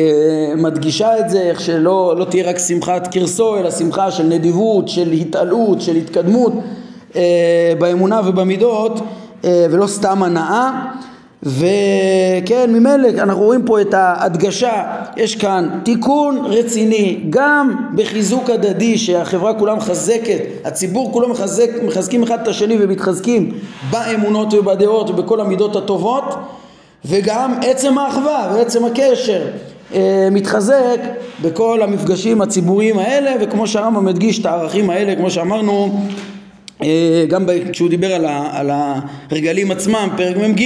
מדגישה 0.57 1.19
את 1.19 1.29
זה, 1.29 1.41
איך 1.41 1.61
שלא 1.61 2.15
לא 2.17 2.25
תהיה 2.25 2.49
רק 2.49 2.57
שמחת 2.57 3.07
קרסו, 3.07 3.57
אלא 3.57 3.71
שמחה 3.71 4.11
של 4.11 4.23
נדיבות, 4.23 4.87
של 4.87 5.11
התעלות, 5.11 5.81
של 5.81 5.95
התקדמות. 5.95 6.53
אה, 7.15 7.73
באמונה 7.79 8.21
ובמידות 8.25 9.01
אה, 9.45 9.65
ולא 9.71 9.87
סתם 9.87 10.23
הנאה. 10.23 10.71
וכן 11.43 12.73
ממילא 12.73 13.07
אנחנו 13.17 13.43
רואים 13.43 13.65
פה 13.65 13.81
את 13.81 13.93
ההדגשה. 13.93 14.83
יש 15.17 15.35
כאן 15.35 15.69
תיקון 15.83 16.45
רציני 16.45 17.23
גם 17.29 17.75
בחיזוק 17.95 18.49
הדדי 18.49 18.97
שהחברה 18.97 19.53
כולה 19.53 19.75
מחזקת 19.75 20.39
הציבור 20.65 21.11
כולו 21.11 21.29
מחזק, 21.29 21.69
מחזקים 21.83 22.23
אחד 22.23 22.41
את 22.41 22.47
השני 22.47 22.77
ומתחזקים 22.79 23.51
באמונות 23.89 24.53
ובדעות 24.53 25.09
ובכל 25.09 25.41
המידות 25.41 25.75
הטובות. 25.75 26.23
וגם 27.05 27.53
עצם 27.61 27.97
האחווה 27.97 28.51
ועצם 28.53 28.85
הקשר 28.85 29.41
אה, 29.93 30.27
מתחזק 30.31 30.99
בכל 31.41 31.81
המפגשים 31.81 32.41
הציבוריים 32.41 32.99
האלה 32.99 33.31
וכמו 33.41 33.67
שהרמב"ם 33.67 34.05
מדגיש 34.05 34.39
את 34.39 34.45
הערכים 34.45 34.89
האלה 34.89 35.15
כמו 35.15 35.31
שאמרנו 35.31 36.01
גם 37.27 37.45
כשהוא 37.71 37.89
דיבר 37.89 38.13
על, 38.13 38.25
ה, 38.25 38.49
על 38.51 38.69
הרגלים 39.31 39.71
עצמם, 39.71 40.09
פרק 40.17 40.37
מ"ג 40.37 40.61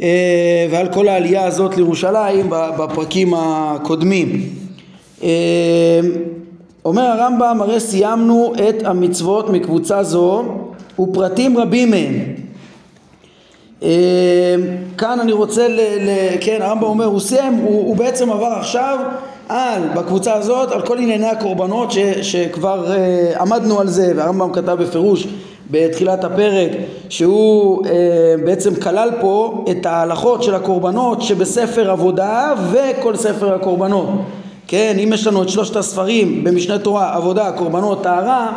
אה, 0.00 0.66
ועל 0.70 0.88
כל 0.92 1.08
העלייה 1.08 1.44
הזאת 1.44 1.76
לירושלים 1.76 2.50
בפרקים 2.50 3.34
הקודמים. 3.36 4.48
אה, 5.22 6.00
אומר 6.84 7.02
הרמב"ם, 7.02 7.58
הרי 7.60 7.80
סיימנו 7.80 8.52
את 8.68 8.82
המצוות 8.84 9.50
מקבוצה 9.50 10.02
זו 10.02 10.44
ופרטים 11.00 11.58
רבים 11.58 11.90
מהם. 11.90 12.14
כאן 14.98 15.20
אני 15.20 15.32
רוצה, 15.32 15.68
ל, 15.68 15.80
ל, 15.80 16.10
כן, 16.40 16.62
הרמב"ם 16.62 16.84
אומר, 16.84 17.04
הוא 17.04 17.20
סיים, 17.20 17.54
הוא, 17.54 17.88
הוא 17.88 17.96
בעצם 17.96 18.30
עבר 18.30 18.46
עכשיו 18.46 18.98
על, 19.48 19.82
בקבוצה 19.96 20.34
הזאת, 20.34 20.72
על 20.72 20.86
כל 20.86 20.98
ענייני 20.98 21.26
הקורבנות 21.26 21.90
ש, 21.92 21.98
שכבר 22.22 22.86
uh, 22.86 23.40
עמדנו 23.40 23.80
על 23.80 23.88
זה, 23.88 24.12
והרמב"ם 24.16 24.52
כתב 24.52 24.76
בפירוש 24.80 25.26
בתחילת 25.70 26.24
הפרק 26.24 26.70
שהוא 27.08 27.86
uh, 27.86 27.88
בעצם 28.44 28.74
כלל 28.74 29.10
פה 29.20 29.64
את 29.70 29.86
ההלכות 29.86 30.42
של 30.42 30.54
הקורבנות 30.54 31.22
שבספר 31.22 31.90
עבודה 31.90 32.54
וכל 32.72 33.16
ספר 33.16 33.54
הקורבנות. 33.54 34.08
כן, 34.66 34.96
אם 35.04 35.12
יש 35.12 35.26
לנו 35.26 35.42
את 35.42 35.48
שלושת 35.48 35.76
הספרים 35.76 36.44
במשנה 36.44 36.78
תורה, 36.78 37.14
עבודה, 37.14 37.52
קורבנות, 37.52 38.02
טהרה, 38.02 38.52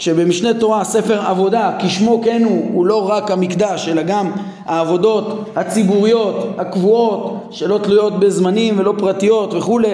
שבמשנה 0.00 0.54
תורה 0.54 0.84
ספר 0.84 1.20
עבודה 1.20 1.72
כשמו 1.78 2.20
כן 2.24 2.42
הוא, 2.44 2.70
הוא 2.72 2.86
לא 2.86 3.10
רק 3.10 3.30
המקדש 3.30 3.88
אלא 3.88 4.02
גם 4.02 4.30
העבודות 4.66 5.50
הציבוריות 5.56 6.54
הקבועות 6.58 7.48
שלא 7.50 7.78
תלויות 7.82 8.20
בזמנים 8.20 8.78
ולא 8.78 8.94
פרטיות 8.98 9.54
וכולי. 9.54 9.88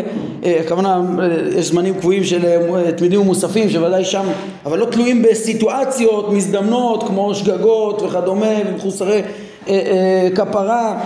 אה, 0.44 0.60
הכוונה 0.60 1.00
אה, 1.20 1.26
יש 1.58 1.66
זמנים 1.66 1.94
קבועים 1.94 2.24
של 2.24 2.44
אה, 2.44 2.92
תמידים 2.92 3.20
ומוספים 3.20 3.70
שוודאי 3.70 4.04
שם 4.04 4.24
אבל 4.66 4.78
לא 4.78 4.84
תלויים 4.84 5.22
בסיטואציות 5.22 6.32
מזדמנות 6.32 7.02
כמו 7.02 7.34
שגגות 7.34 8.02
וכדומה 8.02 8.52
ומחוסרי 8.66 9.22
כפרה 10.34 11.00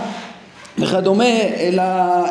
וכדומה, 0.79 1.41
אלא, 1.59 1.83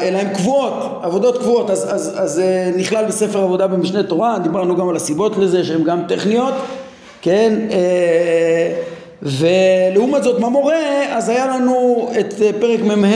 אלא 0.02 0.18
הן 0.18 0.34
קבועות, 0.34 1.00
עבודות 1.02 1.38
קבועות, 1.38 1.70
אז, 1.70 1.94
אז, 1.94 2.14
אז 2.16 2.42
נכלל 2.76 3.04
בספר 3.04 3.42
עבודה 3.42 3.66
במשנה 3.66 4.02
תורה, 4.02 4.38
דיברנו 4.38 4.76
גם 4.76 4.88
על 4.88 4.96
הסיבות 4.96 5.36
לזה 5.36 5.64
שהן 5.64 5.84
גם 5.84 6.02
טכניות, 6.08 6.54
כן, 7.22 7.58
אה, 7.70 8.72
ולעומת 9.22 10.22
זאת 10.22 10.40
במורה 10.40 10.76
אז 11.12 11.28
היה 11.28 11.46
לנו 11.46 12.08
את 12.20 12.34
פרק 12.60 12.80
מ"ה 12.80 13.06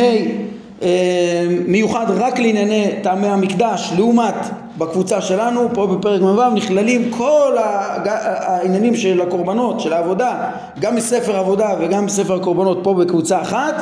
מיוחד 1.66 2.06
רק 2.08 2.38
לענייני 2.38 2.90
טעמי 3.02 3.26
המקדש 3.26 3.92
לעומת 3.96 4.34
בקבוצה 4.78 5.20
שלנו 5.20 5.68
פה 5.74 5.86
בפרק 5.86 6.20
מ"ו 6.20 6.50
נכללים 6.54 7.10
כל 7.10 7.56
העניינים 7.58 8.96
של 8.96 9.20
הקורבנות 9.20 9.80
של 9.80 9.92
העבודה 9.92 10.50
גם 10.80 10.94
מספר 10.94 11.36
עבודה 11.36 11.68
וגם 11.80 12.06
מספר 12.06 12.34
הקורבנות 12.34 12.80
פה 12.82 12.94
בקבוצה 12.94 13.42
אחת 13.42 13.74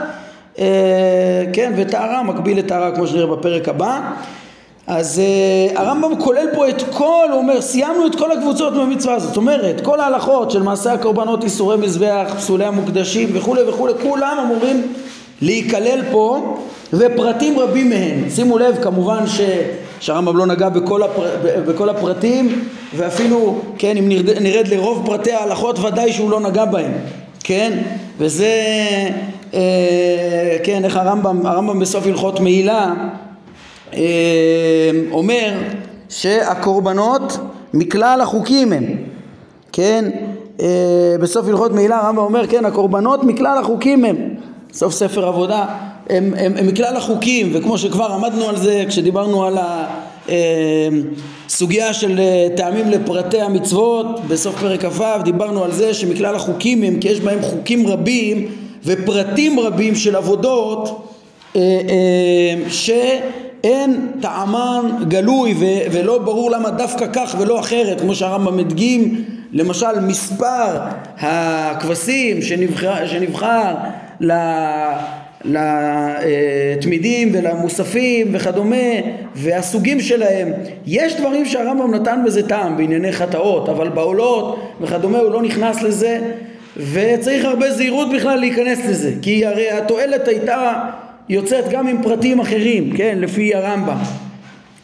כן 1.52 1.72
וטהרה 1.76 2.22
מקביל 2.22 2.58
לטהרה 2.58 2.90
כמו 2.94 3.06
שנראה 3.06 3.26
בפרק 3.26 3.68
הבא. 3.68 4.00
אז 4.86 5.22
uh, 5.74 5.78
הרמב"ם 5.78 6.20
כולל 6.20 6.46
פה 6.54 6.68
את 6.68 6.82
כל, 6.90 7.26
הוא 7.30 7.38
אומר, 7.38 7.60
סיימנו 7.60 8.06
את 8.06 8.16
כל 8.16 8.32
הקבוצות 8.32 8.74
במצווה 8.74 9.14
הזאת, 9.14 9.28
זאת 9.28 9.36
אומרת, 9.36 9.80
כל 9.80 10.00
ההלכות 10.00 10.50
של 10.50 10.62
מעשה 10.62 10.92
הקורבנות, 10.92 11.44
איסורי 11.44 11.76
מזבח, 11.76 12.34
פסולי 12.36 12.64
המוקדשים 12.64 13.28
וכולי 13.32 13.62
וכולי, 13.62 13.92
כולם 14.02 14.36
אמורים 14.44 14.92
להיכלל 15.42 16.00
פה, 16.10 16.56
ופרטים 16.92 17.58
רבים 17.58 17.90
מהם. 17.90 18.30
שימו 18.30 18.58
לב, 18.58 18.76
כמובן 18.82 19.26
ש... 19.26 19.40
שהרמב"ם 20.00 20.36
לא 20.36 20.46
נגע 20.46 20.68
בכל, 20.68 21.02
הפר... 21.02 21.26
בכל 21.66 21.88
הפרטים, 21.88 22.64
ואפילו, 22.96 23.58
כן, 23.78 23.96
אם 23.96 24.08
נרד, 24.08 24.30
נרד 24.30 24.68
לרוב 24.68 25.06
פרטי 25.06 25.32
ההלכות, 25.32 25.78
ודאי 25.78 26.12
שהוא 26.12 26.30
לא 26.30 26.40
נגע 26.40 26.64
בהם, 26.64 26.92
כן? 27.44 27.78
וזה, 28.18 28.52
אה, 29.54 30.56
כן, 30.64 30.84
איך 30.84 30.96
הרמב"ם, 30.96 31.46
הרמב"ם 31.46 31.80
בסוף 31.80 32.06
הלכות 32.06 32.40
מעילה 32.40 32.94
אמ, 33.92 33.98
אומר 35.10 35.52
שהקורבנות 36.08 37.38
מכלל 37.74 38.20
החוקים 38.20 38.72
הם, 38.72 38.84
כן? 39.72 40.10
אה, 40.60 41.16
בסוף 41.20 41.48
הלכות 41.48 41.72
מעילה 41.72 41.98
הרמב"ם 41.98 42.22
אומר, 42.22 42.46
כן, 42.46 42.64
הקורבנות 42.64 43.24
מכלל 43.24 43.58
החוקים 43.58 44.04
הם, 44.04 44.16
סוף 44.72 44.92
ספר 44.92 45.28
עבודה, 45.28 45.66
הם, 46.10 46.34
הם, 46.36 46.52
הם 46.56 46.66
מכלל 46.66 46.96
החוקים, 46.96 47.50
וכמו 47.54 47.78
שכבר 47.78 48.12
עמדנו 48.12 48.48
על 48.48 48.56
זה 48.56 48.84
כשדיברנו 48.88 49.44
על 49.44 49.58
הסוגיה 49.60 50.11
אמ, 50.28 51.02
של 51.92 52.20
אה, 52.20 52.48
טעמים 52.56 52.90
לפרטי 52.90 53.40
המצוות, 53.40 54.20
בסוף 54.28 54.60
פרק 54.60 54.84
כ"ו 54.84 55.04
דיברנו 55.24 55.64
על 55.64 55.72
זה 55.72 55.94
שמכלל 55.94 56.34
החוקים 56.34 56.82
הם, 56.82 57.00
כי 57.00 57.08
יש 57.08 57.20
בהם 57.20 57.42
חוקים 57.42 57.86
רבים 57.86 58.48
ופרטים 58.84 59.60
רבים 59.60 59.94
של 59.94 60.16
עבודות 60.16 61.08
אה, 61.56 61.60
ש... 62.68 62.90
אין 63.64 64.10
טעמן 64.20 64.90
גלוי 65.08 65.54
ולא 65.92 66.18
ברור 66.18 66.50
למה 66.50 66.70
דווקא 66.70 67.06
כך 67.12 67.36
ולא 67.38 67.60
אחרת 67.60 68.00
כמו 68.00 68.14
שהרמב"ם 68.14 68.56
מדגים 68.56 69.24
למשל 69.52 70.00
מספר 70.00 70.78
הכבשים 71.18 72.42
שנבחר, 72.42 73.06
שנבחר 73.06 73.74
לתמידים 75.44 77.30
ולמוספים 77.32 78.28
וכדומה 78.32 78.76
והסוגים 79.34 80.00
שלהם 80.00 80.52
יש 80.86 81.16
דברים 81.16 81.46
שהרמב"ם 81.46 81.94
נתן 81.94 82.22
בזה 82.26 82.48
טעם 82.48 82.76
בענייני 82.76 83.12
חטאות 83.12 83.68
אבל 83.68 83.88
בעולות 83.88 84.72
וכדומה 84.80 85.18
הוא 85.18 85.32
לא 85.32 85.42
נכנס 85.42 85.82
לזה 85.82 86.18
וצריך 86.76 87.44
הרבה 87.44 87.70
זהירות 87.70 88.08
בכלל 88.12 88.38
להיכנס 88.38 88.86
לזה 88.88 89.12
כי 89.22 89.46
הרי 89.46 89.70
התועלת 89.70 90.28
הייתה 90.28 90.72
יוצאת 91.28 91.68
גם 91.68 91.86
עם 91.86 92.02
פרטים 92.02 92.40
אחרים, 92.40 92.96
כן, 92.96 93.18
לפי 93.20 93.54
הרמב"ם. 93.54 93.96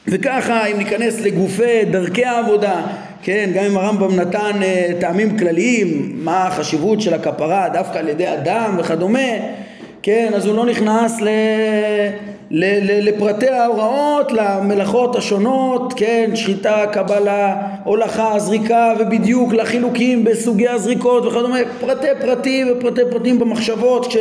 וככה 0.07 0.66
אם 0.66 0.79
ניכנס 0.79 1.20
לגופי 1.20 1.85
דרכי 1.90 2.24
העבודה, 2.24 2.81
כן, 3.22 3.50
גם 3.54 3.64
אם 3.64 3.76
הרמב"ם 3.76 4.16
נתן 4.16 4.61
uh, 4.61 5.00
טעמים 5.00 5.38
כלליים, 5.38 6.12
מה 6.14 6.46
החשיבות 6.46 7.00
של 7.00 7.14
הכפרה 7.14 7.68
דווקא 7.68 7.98
על 7.98 8.09
ידי 8.09 8.33
אדם 8.33 8.76
וכדומה, 8.78 9.28
כן, 10.02 10.33
אז 10.35 10.46
הוא 10.46 10.57
לא 10.57 10.66
נכנס 10.66 11.20
ל... 11.20 11.28
ל, 12.50 12.64
ל, 12.64 13.09
לפרטי 13.09 13.48
ההוראות, 13.48 14.33
למלאכות 14.33 15.16
השונות, 15.16 15.92
כן, 15.96 16.31
שחיטה, 16.35 16.85
קבלה, 16.92 17.57
הולכה, 17.85 18.38
זריקה 18.38 18.92
ובדיוק 18.98 19.52
לחילוקים 19.52 20.24
בסוגי 20.24 20.68
הזריקות 20.68 21.26
וכדומה, 21.26 21.59
פרטי 21.81 22.07
פרטים 22.20 22.66
ופרטי 22.72 23.00
פרטים 23.11 23.38
במחשבות, 23.38 24.11
ש, 24.11 24.16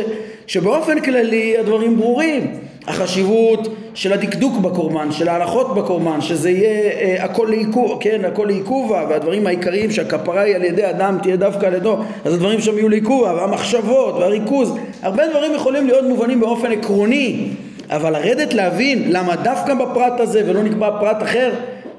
שבאופן 0.46 1.00
כללי 1.00 1.58
הדברים 1.58 1.96
ברורים. 1.96 2.67
החשיבות 2.88 3.68
של 3.94 4.12
הדקדוק 4.12 4.58
בקורבן, 4.58 5.12
של 5.12 5.28
ההלכות 5.28 5.74
בקורבן, 5.74 6.20
שזה 6.20 6.50
יהיה 6.50 6.90
אה, 6.90 7.24
הכל 7.24 7.46
לעיכוב, 7.50 7.98
כן, 8.00 8.24
הכל 8.24 8.44
לעיכובה, 8.46 9.06
והדברים 9.08 9.46
העיקריים 9.46 9.90
שהכפרה 9.90 10.40
היא 10.40 10.54
על 10.54 10.64
ידי 10.64 10.90
אדם 10.90 11.18
תהיה 11.22 11.36
דווקא 11.36 11.66
על 11.66 11.74
ידו, 11.74 11.98
אז 12.24 12.34
הדברים 12.34 12.60
שם 12.60 12.78
יהיו 12.78 12.88
לעיכובה, 12.88 13.34
והמחשבות 13.34 14.14
והריכוז, 14.14 14.74
הרבה 15.02 15.22
דברים 15.30 15.54
יכולים 15.54 15.86
להיות 15.86 16.04
מובנים 16.04 16.40
באופן 16.40 16.72
עקרוני, 16.72 17.48
אבל 17.90 18.12
לרדת 18.12 18.54
להבין 18.54 19.12
למה 19.12 19.36
דווקא 19.36 19.74
בפרט 19.74 20.20
הזה 20.20 20.42
ולא 20.46 20.62
נקבע 20.62 20.90
פרט 21.00 21.22
אחר, 21.22 21.52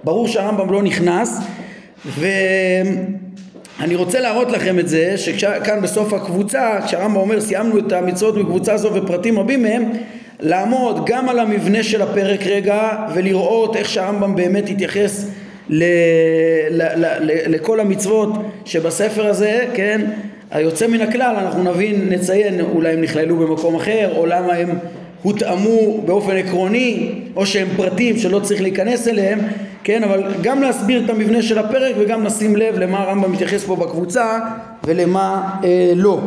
ברור 0.04 0.28
שהרמב"ם 0.28 0.72
לא 0.72 0.82
נכנס, 0.84 1.40
ואני 2.20 3.96
רוצה 3.96 4.20
להראות 4.20 4.52
לכם 4.52 4.80
את 4.80 4.88
זה, 4.88 5.18
שכאן 5.18 5.82
בסוף 5.82 6.14
הקבוצה, 6.14 6.80
כשהרמב"ם 6.86 7.18
אומר 7.18 7.42
סיימנו 7.42 7.80
את 7.80 7.92
המצוות 7.92 8.36
בקבוצה 8.36 8.74
הזו 8.74 8.94
ופרטים 8.94 9.40
רבים 9.40 9.64
מהם, 9.64 9.92
לעמוד 10.40 11.06
גם 11.06 11.30
על 11.30 11.40
המבנה 11.40 11.84
של 11.84 12.02
הפרק 12.02 12.48
רגע 12.48 12.90
ולראות 13.14 13.76
איך 13.76 13.90
שהרמב"ם 13.90 14.36
באמת 14.36 14.70
התייחס 14.70 15.26
ל, 15.70 15.84
ל, 16.70 16.82
ל, 16.82 17.06
ל, 17.20 17.56
לכל 17.56 17.80
המצוות 17.80 18.30
שבספר 18.66 19.28
הזה, 19.28 19.66
כן, 19.74 20.02
היוצא 20.52 20.88
מן 20.88 21.02
הכלל 21.02 21.36
אנחנו 21.40 21.64
נבין, 21.64 22.10
נציין 22.10 22.62
אולי 22.62 22.94
הם 22.94 23.02
נכללו 23.02 23.38
במקום 23.38 23.76
אחר 23.76 24.14
או 24.18 24.26
למה 24.26 24.54
הם 24.54 24.70
הותאמו 25.24 26.02
באופן 26.06 26.38
עקרוני 26.38 27.12
או 27.36 27.46
שהם 27.46 27.68
פרטים 27.78 28.18
שלא 28.18 28.40
צריך 28.40 28.62
להיכנס 28.62 29.08
אליהם 29.08 29.40
כן? 29.84 30.04
אבל 30.04 30.24
גם 30.42 30.62
להסביר 30.62 31.06
את 31.06 31.10
המבנה 31.10 31.42
של 31.42 31.58
הפרק 31.58 31.96
וגם 32.00 32.24
לשים 32.24 32.56
לב 32.56 32.80
למה 32.80 33.00
הרמב"ם 33.00 33.32
מתייחס 33.32 33.64
פה 33.64 33.76
בקבוצה 33.76 34.40
ולמה 34.84 35.52
אה, 35.64 35.92
לא. 35.96 36.20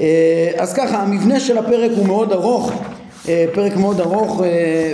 אה, 0.00 0.50
אז 0.58 0.74
ככה 0.74 1.02
המבנה 1.02 1.40
של 1.40 1.58
הפרק 1.58 1.90
הוא 1.96 2.06
מאוד 2.06 2.32
ארוך 2.32 2.72
פרק 3.52 3.76
מאוד 3.76 4.00
ארוך 4.00 4.42
אה, 4.44 4.92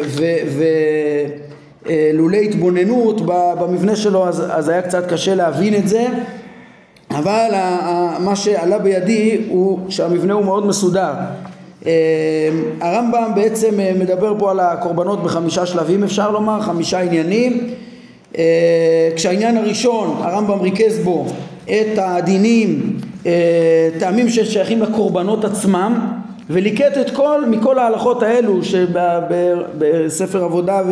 ולולא 1.86 2.36
אה, 2.36 2.40
התבוננות 2.40 3.20
במבנה 3.60 3.96
שלו 3.96 4.28
אז, 4.28 4.42
אז 4.50 4.68
היה 4.68 4.82
קצת 4.82 5.12
קשה 5.12 5.34
להבין 5.34 5.74
את 5.74 5.88
זה. 5.88 6.06
אבל 7.10 7.50
מה 8.20 8.36
שעלה 8.36 8.78
בידי 8.78 9.40
הוא 9.48 9.78
שהמבנה 9.88 10.32
הוא 10.32 10.44
מאוד 10.44 10.66
מסודר. 10.66 11.12
הרמב"ם 12.80 13.32
בעצם 13.34 13.74
מדבר 13.98 14.34
פה 14.38 14.50
על 14.50 14.60
הקורבנות 14.60 15.22
בחמישה 15.22 15.66
שלבים 15.66 16.04
אפשר 16.04 16.30
לומר, 16.30 16.60
חמישה 16.60 17.00
עניינים. 17.00 17.70
כשהעניין 19.16 19.56
הראשון 19.56 20.16
הרמב"ם 20.22 20.60
ריכז 20.60 20.98
בו 20.98 21.26
את 21.64 21.98
הדינים, 21.98 22.96
טעמים 23.98 24.28
ששייכים 24.28 24.82
לקורבנות 24.82 25.44
עצמם 25.44 26.11
וליקט 26.50 26.98
את 27.00 27.10
כל, 27.10 27.44
מכל 27.46 27.78
ההלכות 27.78 28.22
האלו 28.22 28.64
שבספר 28.64 30.44
עבודה 30.44 30.82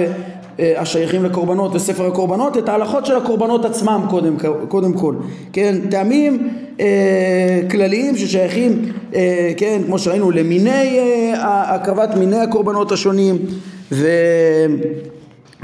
והשייכים 0.59 1.25
לקורבנות 1.25 1.75
וספר 1.75 2.07
הקורבנות, 2.07 2.57
את 2.57 2.69
ההלכות 2.69 3.07
של 3.07 3.17
הקורבנות 3.17 3.65
עצמם 3.65 4.05
קודם, 4.11 4.37
קודם 4.69 4.93
כל, 4.93 5.15
כן, 5.53 5.77
טעמים 5.91 6.49
אה, 6.81 7.61
כלליים 7.71 8.17
ששייכים, 8.17 8.93
אה, 9.15 9.53
כן, 9.57 9.81
כמו 9.87 9.99
שראינו, 9.99 10.31
למיני, 10.31 10.99
אה, 10.99 11.75
הקרבת 11.75 12.15
מיני 12.15 12.37
הקורבנות 12.39 12.93
השונים 12.93 13.39
ו, 13.93 14.07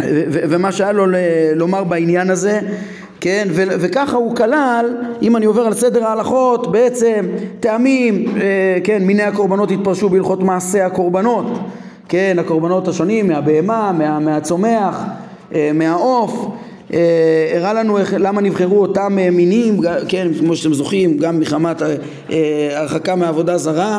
ו, 0.01 0.22
ו, 0.31 0.40
ומה 0.49 0.72
שהיה 0.72 0.92
לו 0.92 1.05
לומר 1.55 1.85
בעניין 1.85 2.31
הזה 2.31 2.61
כן, 3.27 3.49
ו- 3.51 3.62
וככה 3.81 4.17
הוא 4.17 4.37
כלל, 4.37 4.95
אם 5.23 5.37
אני 5.37 5.47
עובר 5.47 5.62
על 5.62 5.75
סדר 5.75 6.05
ההלכות, 6.05 6.73
בעצם 6.73 7.27
טעמים, 7.61 8.25
אה, 8.37 8.79
כן, 8.85 9.05
מיני 9.05 9.23
הקורבנות 9.23 9.71
התפרשו 9.71 10.09
בהלכות 10.09 10.43
מעשה 10.43 10.87
הקורבנות, 10.87 11.47
כן, 12.09 12.37
הקורבנות 12.41 12.89
השונים, 12.89 13.29
מהבהמה, 13.29 13.93
מה, 13.93 14.19
מהצומח, 14.19 15.03
אה, 15.55 15.71
מהעוף, 15.75 16.47
אה, 16.93 16.99
הראה 17.57 17.73
לנו 17.73 17.99
איך, 17.99 18.15
למה 18.19 18.41
נבחרו 18.41 18.83
אותם 18.83 19.19
אה, 19.19 19.31
מינים, 19.31 19.81
כן, 20.09 20.29
כמו 20.39 20.57
שאתם 20.57 20.75
זוכרים, 20.75 21.19
גם 21.19 21.41
מחמת 21.41 21.83
אה, 21.83 22.69
הרחקה 22.73 23.17
מעבודה 23.17 23.59
זרה 23.59 23.99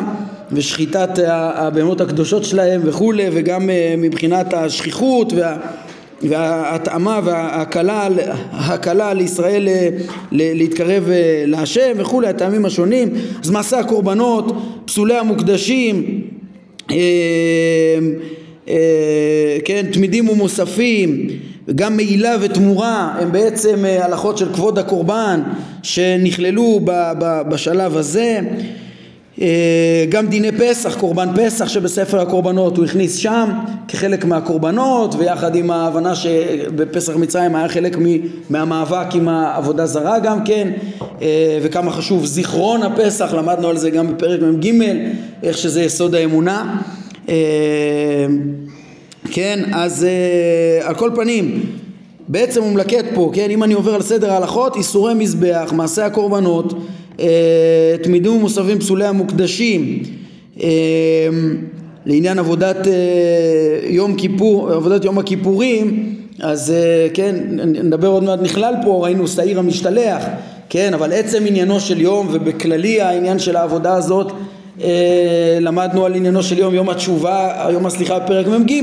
ושחיטת 0.51 1.09
הבהמות 1.27 2.01
הקדושות 2.01 2.43
שלהם 2.43 2.81
וכולי, 2.83 3.27
וגם 3.33 3.69
אה, 3.69 3.95
מבחינת 3.97 4.53
השכיחות 4.53 5.33
וה... 5.33 5.55
וההתאמה 6.21 7.19
וההקלה 7.23 9.13
לישראל 9.13 9.67
להתקרב 10.31 11.09
אה, 11.09 11.43
להשם 11.47 11.91
וכולי, 11.97 12.27
הטעמים 12.27 12.65
השונים, 12.65 13.09
אז 13.43 13.49
מעשה 13.49 13.79
הקורבנות, 13.79 14.53
פסולי 14.85 15.17
המוקדשים, 15.17 16.21
אה, 16.91 16.95
אה, 18.69 19.57
כן, 19.65 19.85
תמידים 19.91 20.29
ומוספים 20.29 21.27
וגם 21.67 21.95
מעילה 21.95 22.35
ותמורה 22.41 23.15
הם 23.19 23.31
בעצם 23.31 23.85
אה, 23.85 24.05
הלכות 24.05 24.37
של 24.37 24.53
כבוד 24.53 24.79
הקורבן 24.79 25.41
שנכללו 25.83 26.79
בשלב 27.49 27.97
הזה. 27.97 28.39
אה, 28.39 28.86
גם 30.09 30.27
דיני 30.27 30.51
פסח, 30.51 30.95
קורבן 30.99 31.29
פסח 31.35 31.67
שבספר 31.67 32.19
הקורבנות 32.19 32.77
הוא 32.77 32.85
הכניס 32.85 33.15
שם 33.15 33.49
כחלק 33.87 34.25
מהקורבנות 34.25 35.15
ויחד 35.15 35.55
עם 35.55 35.71
ההבנה 35.71 36.15
שבפסח 36.15 37.15
מצרים 37.15 37.55
היה 37.55 37.67
חלק 37.67 37.97
מהמאבק 38.49 39.15
עם 39.15 39.27
העבודה 39.27 39.85
זרה 39.85 40.19
גם 40.19 40.43
כן 40.43 40.71
אה, 41.21 41.59
וכמה 41.61 41.91
חשוב 41.91 42.25
זיכרון 42.25 42.83
הפסח, 42.83 43.33
למדנו 43.33 43.67
על 43.67 43.77
זה 43.77 43.89
גם 43.89 44.07
בפרק 44.07 44.41
מ"ג 44.41 44.71
איך 45.43 45.57
שזה 45.57 45.83
יסוד 45.83 46.15
האמונה. 46.15 46.81
אה, 47.29 47.35
כן, 49.31 49.59
אז 49.73 50.07
על 50.83 50.95
כל 50.95 51.11
פנים 51.15 51.61
בעצם 52.27 52.61
הוא 52.61 52.71
מלקט 52.71 53.05
פה, 53.15 53.31
כן, 53.33 53.49
אם 53.49 53.63
אני 53.63 53.73
עובר 53.73 53.95
על 53.95 54.01
סדר 54.01 54.31
ההלכות, 54.31 54.75
איסורי 54.75 55.13
מזבח, 55.13 55.73
מעשה 55.75 56.05
הקורבנות 56.05 56.73
תמידים 58.03 58.31
ומוספים 58.31 58.79
פסולי 58.79 59.05
המוקדשים 59.05 60.03
אה, 60.63 61.29
לעניין 62.05 62.39
עבודת 62.39 62.87
אה, 62.87 62.93
יום 63.89 64.15
כיפור, 64.15 64.71
עבודת 64.71 65.05
יום 65.05 65.19
הכיפורים 65.19 66.15
אז 66.39 66.71
אה, 66.71 67.07
כן, 67.13 67.35
נדבר 67.65 68.07
עוד 68.07 68.23
מעט 68.23 68.41
נכלל 68.41 68.73
פה, 68.83 68.99
ראינו 69.03 69.27
שעיר 69.27 69.59
המשתלח, 69.59 70.23
כן, 70.69 70.93
אבל 70.93 71.13
עצם 71.13 71.43
עניינו 71.47 71.79
של 71.79 72.01
יום 72.01 72.27
ובכללי 72.31 73.01
העניין 73.01 73.39
של 73.39 73.55
העבודה 73.55 73.93
הזאת 73.93 74.31
למדנו 75.61 76.05
על 76.05 76.15
עניינו 76.15 76.43
של 76.43 76.59
יום, 76.59 76.73
יום 76.73 76.89
התשובה, 76.89 77.67
יום 77.73 77.85
הסליחה 77.85 78.19
בפרק 78.19 78.47
מ"ג, 78.47 78.73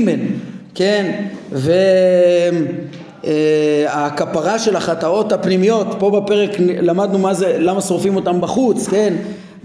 כן, 0.75 1.11
ו... 1.51 1.71
אה, 3.25 3.85
הכפרה 3.87 4.59
של 4.59 4.75
החטאות 4.75 5.31
הפנימיות, 5.31 5.87
פה 5.99 6.21
בפרק 6.21 6.49
למדנו 6.59 7.19
מה 7.19 7.33
זה, 7.33 7.55
למה 7.59 7.81
שורפים 7.81 8.15
אותם 8.15 8.41
בחוץ, 8.41 8.87
כן? 8.87 9.13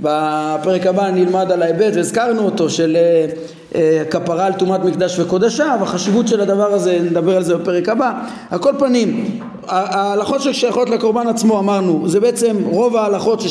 בפרק 0.01 0.87
הבא 0.87 1.11
נלמד 1.11 1.53
על 1.53 1.63
ההיבט 1.63 1.97
והזכרנו 1.97 2.43
אותו 2.45 2.71
של 2.71 2.97
אה, 2.97 3.27
אה, 3.75 4.03
כפרה 4.11 4.47
על 4.47 4.53
טומאת 4.53 4.85
מקדש 4.85 5.19
וקודשה 5.19 5.77
והחשיבות 5.81 6.29
של 6.29 6.41
הדבר 6.41 6.73
הזה 6.73 6.99
נדבר 7.03 7.37
על 7.37 7.43
זה 7.43 7.57
בפרק 7.57 7.89
הבא. 7.89 8.13
על 8.51 8.59
כל 8.59 8.73
פנים 8.79 9.41
ההלכות 9.69 10.43
ששייכות 10.43 10.91
לקורבן 10.91 11.27
עצמו 11.27 11.59
אמרנו 11.59 12.09
זה 12.09 12.21
בעצם 12.21 12.57
רוב 12.65 12.97
ההלכות 12.97 13.43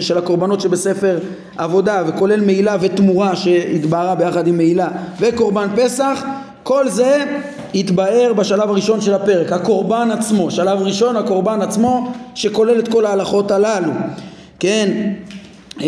של 0.00 0.18
הקורבנות 0.18 0.60
שבספר 0.60 1.18
עבודה 1.56 2.02
וכולל 2.06 2.40
מעילה 2.40 2.76
ותמורה 2.80 3.36
שהתבהרה 3.36 4.14
ביחד 4.14 4.46
עם 4.46 4.56
מעילה 4.56 4.88
וקורבן 5.20 5.68
פסח 5.76 6.24
כל 6.70 6.88
זה 6.88 7.24
התבאר 7.74 8.32
בשלב 8.36 8.70
הראשון 8.70 9.00
של 9.00 9.14
הפרק, 9.14 9.52
הקורבן 9.52 10.10
עצמו, 10.10 10.50
שלב 10.50 10.82
ראשון 10.82 11.16
הקורבן 11.16 11.62
עצמו 11.62 12.12
שכולל 12.34 12.78
את 12.78 12.88
כל 12.88 13.06
ההלכות 13.06 13.50
הללו, 13.50 13.92
כן, 14.60 15.12
אמ, 15.80 15.86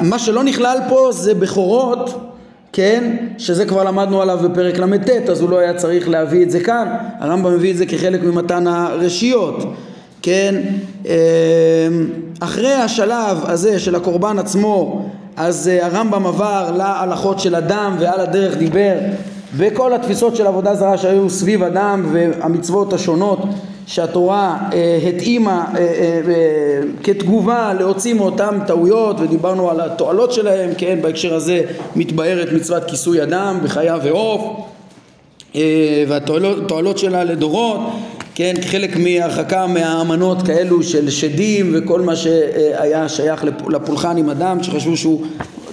מה 0.00 0.18
שלא 0.18 0.44
נכלל 0.44 0.78
פה 0.88 1.08
זה 1.12 1.34
בכורות, 1.34 2.34
כן, 2.72 3.16
שזה 3.38 3.66
כבר 3.66 3.84
למדנו 3.84 4.22
עליו 4.22 4.38
בפרק 4.42 4.78
ל"ט 4.78 5.30
אז 5.30 5.40
הוא 5.40 5.50
לא 5.50 5.58
היה 5.58 5.74
צריך 5.74 6.08
להביא 6.08 6.42
את 6.42 6.50
זה 6.50 6.60
כאן, 6.60 6.96
הרמב"ם 7.18 7.54
מביא 7.54 7.72
את 7.72 7.76
זה 7.76 7.86
כחלק 7.86 8.22
ממתן 8.22 8.66
הרשיות, 8.66 9.64
כן, 10.22 10.62
אמ, 11.04 11.10
אחרי 12.40 12.72
השלב 12.72 13.38
הזה 13.44 13.78
של 13.78 13.94
הקורבן 13.94 14.38
עצמו 14.38 15.08
אז 15.38 15.70
uh, 15.80 15.84
הרמב"ם 15.84 16.26
עבר 16.26 16.70
להלכות 16.76 17.40
של 17.40 17.54
אדם 17.54 17.96
ועל 17.98 18.20
הדרך 18.20 18.56
דיבר 18.56 18.94
וכל 19.56 19.92
התפיסות 19.92 20.36
של 20.36 20.46
עבודה 20.46 20.74
זרה 20.74 20.98
שהיו 20.98 21.30
סביב 21.30 21.62
אדם 21.62 22.06
והמצוות 22.12 22.92
השונות 22.92 23.38
שהתורה 23.86 24.58
uh, 24.70 24.74
התאימה 25.08 25.64
uh, 25.72 25.76
uh, 25.76 25.78
uh, 25.78 27.04
כתגובה 27.04 27.72
להוציא 27.78 28.14
מאותם 28.14 28.58
טעויות 28.66 29.20
ודיברנו 29.20 29.70
על 29.70 29.80
התועלות 29.80 30.32
שלהם, 30.32 30.70
כן, 30.78 30.98
בהקשר 31.02 31.34
הזה 31.34 31.62
מתבהרת 31.96 32.52
מצוות 32.52 32.84
כיסוי 32.84 33.22
אדם 33.22 33.58
בחיה 33.64 33.96
ועוף 34.02 34.42
uh, 35.52 35.56
והתועלות 36.08 36.98
שלה 36.98 37.24
לדורות 37.24 37.80
כן, 38.38 38.54
כחלק 38.62 38.96
מהרחקה 38.96 39.66
מהאמנות 39.66 40.42
כאלו 40.42 40.82
של 40.82 41.10
שדים 41.10 41.72
וכל 41.74 42.00
מה 42.00 42.16
שהיה 42.16 43.08
שייך 43.08 43.44
לפולחן 43.68 44.16
עם 44.16 44.30
אדם 44.30 44.62
שחשבו 44.62 44.96
שהוא 44.96 45.22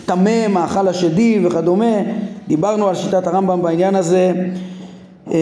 טמא, 0.05 0.47
מאכל 0.47 0.87
השדים 0.87 1.45
וכדומה, 1.45 1.95
דיברנו 2.47 2.87
על 2.87 2.95
שיטת 2.95 3.27
הרמב"ם 3.27 3.61
בעניין 3.61 3.95
הזה. 3.95 4.31
אה, 5.31 5.37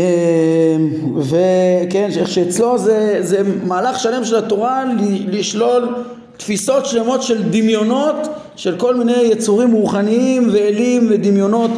וכן, 1.18 2.10
איך 2.20 2.30
שאצלו 2.30 2.78
זה, 2.78 3.18
זה 3.22 3.42
מהלך 3.66 4.00
שלם 4.00 4.26
של 4.26 4.36
התורה 4.36 4.84
לשלול 5.28 5.96
תפיסות 6.38 6.86
שלמות 6.86 7.24
של 7.24 7.44
דמיונות 7.50 8.16
של 8.56 8.78
כל 8.78 8.96
מיני 8.96 9.22
יצורים 9.22 9.72
רוחניים 9.72 10.50
ואלים 10.54 11.08
ודמיונות 11.10 11.72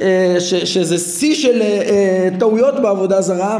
אה, 0.00 0.36
ש, 0.38 0.54
שזה 0.54 0.98
שיא 0.98 1.34
של 1.34 1.62
אה, 1.62 2.28
טעויות 2.38 2.74
בעבודה 2.82 3.20
זרה 3.20 3.58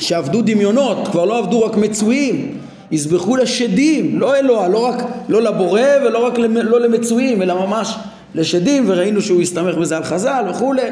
שעבדו 0.00 0.42
דמיונות, 0.42 1.08
כבר 1.08 1.24
לא 1.24 1.38
עבדו 1.38 1.62
רק 1.62 1.76
מצויים, 1.76 2.58
יזבחו 2.90 3.36
לשדים, 3.36 4.20
לא 4.20 4.36
אלוה, 4.36 4.68
לא 4.68 4.78
רק, 4.78 5.02
לא 5.28 5.42
לבורא 5.42 5.82
ולא 6.04 6.26
רק 6.26 6.38
לא 6.38 6.80
למצויים, 6.80 7.42
אלא 7.42 7.66
ממש 7.66 7.94
לשדים, 8.34 8.84
וראינו 8.86 9.22
שהוא 9.22 9.42
הסתמך 9.42 9.74
בזה 9.74 9.96
על 9.96 10.04
חז"ל 10.04 10.44
וכולי. 10.50 10.82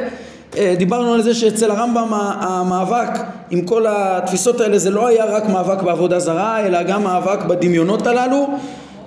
אה, 0.58 0.74
דיברנו 0.78 1.14
על 1.14 1.22
זה 1.22 1.34
שאצל 1.34 1.70
הרמב"ם 1.70 2.08
המאבק 2.40 3.18
עם 3.50 3.62
כל 3.62 3.84
התפיסות 3.88 4.60
האלה 4.60 4.78
זה 4.78 4.90
לא 4.90 5.06
היה 5.06 5.24
רק 5.24 5.48
מאבק 5.48 5.82
בעבודה 5.82 6.18
זרה, 6.18 6.66
אלא 6.66 6.82
גם 6.82 7.04
מאבק 7.04 7.44
בדמיונות 7.44 8.06
הללו, 8.06 8.48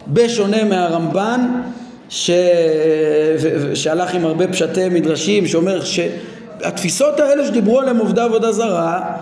בשונה 0.08 0.64
מהרמב"ן, 0.64 1.62
ש... 2.10 2.32
שהלך 3.74 4.14
עם 4.14 4.26
הרבה 4.26 4.48
פשטי 4.48 4.90
מדרשים, 4.90 5.48
שאומר 5.48 5.82
שהתפיסות 5.84 7.20
האלה 7.20 7.46
שדיברו 7.46 7.80
עליהם 7.80 7.98
עובדי 7.98 8.22
עבודה 8.22 8.52
זרה 8.52 9.02
אה, 9.02 9.16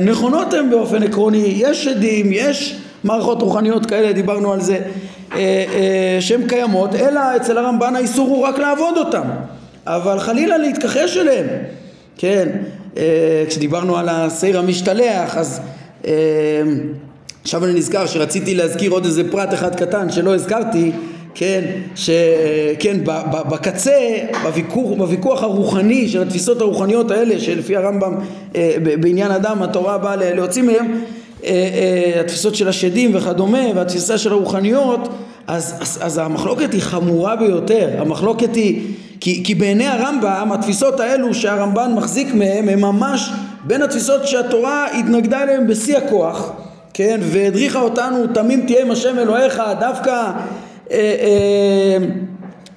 נכונות 0.00 0.54
הן 0.54 0.70
באופן 0.70 1.02
עקרוני, 1.02 1.54
יש 1.56 1.84
שדים, 1.84 2.26
יש 2.32 2.76
מערכות 3.04 3.42
רוחניות 3.42 3.86
כאלה, 3.86 4.12
דיברנו 4.12 4.52
על 4.52 4.60
זה, 4.60 4.74
אה, 4.74 5.38
אה, 5.38 6.16
שהן 6.20 6.48
קיימות, 6.48 6.94
אלא 6.94 7.20
אצל 7.36 7.58
הרמב"ן 7.58 7.96
האיסור 7.96 8.28
הוא 8.28 8.46
רק 8.46 8.58
לעבוד 8.58 8.96
אותם, 8.96 9.22
אבל 9.86 10.18
חלילה 10.18 10.58
להתכחש 10.58 11.16
אליהם, 11.16 11.46
כן, 12.18 12.48
כשדיברנו 13.48 13.96
על 13.96 14.08
השעיר 14.08 14.58
המשתלח, 14.58 15.36
אז 15.36 15.60
עכשיו 17.42 17.64
אני 17.64 17.72
נזכר 17.72 18.06
שרציתי 18.06 18.54
להזכיר 18.54 18.90
עוד 18.90 19.04
איזה 19.04 19.30
פרט 19.30 19.54
אחד 19.54 19.74
קטן 19.74 20.10
שלא 20.10 20.34
הזכרתי 20.34 20.92
כן, 21.38 21.64
שכן, 21.94 22.96
בקצה, 23.48 23.98
בוויכוח, 24.42 24.98
בוויכוח 24.98 25.42
הרוחני 25.42 26.08
של 26.08 26.22
התפיסות 26.22 26.60
הרוחניות 26.60 27.10
האלה 27.10 27.40
שלפי 27.40 27.76
הרמב"ם 27.76 28.14
אה, 28.56 28.76
בעניין 29.00 29.30
אדם 29.30 29.62
התורה 29.62 29.98
באה 29.98 30.16
להוציא 30.16 30.62
מהם 30.62 31.00
אה, 31.44 31.50
אה, 32.14 32.20
התפיסות 32.20 32.54
של 32.54 32.68
השדים 32.68 33.10
וכדומה 33.14 33.58
והתפיסה 33.74 34.18
של 34.18 34.32
הרוחניות 34.32 35.08
אז, 35.46 35.74
אז, 35.80 35.98
אז 36.02 36.18
המחלוקת 36.18 36.72
היא 36.72 36.82
חמורה 36.82 37.36
ביותר. 37.36 37.90
המחלוקת 37.98 38.54
היא 38.54 38.82
כי, 39.20 39.44
כי 39.44 39.54
בעיני 39.54 39.86
הרמב"ם 39.86 40.50
התפיסות 40.52 41.00
האלו 41.00 41.34
שהרמב"ן 41.34 41.92
מחזיק 41.94 42.34
מהם 42.34 42.68
הם 42.68 42.80
ממש 42.80 43.30
בין 43.64 43.82
התפיסות 43.82 44.26
שהתורה 44.26 44.86
התנגדה 44.98 45.42
אליהם 45.42 45.66
בשיא 45.66 45.96
הכוח 45.96 46.52
כן 46.94 47.20
והדריכה 47.22 47.80
אותנו 47.80 48.26
תמים 48.34 48.66
תהיה 48.66 48.82
עם 48.82 48.90
השם 48.90 49.18
אלוהיך 49.18 49.62
דווקא 49.80 50.10
אה, 50.10 50.16
אה, 50.16 50.32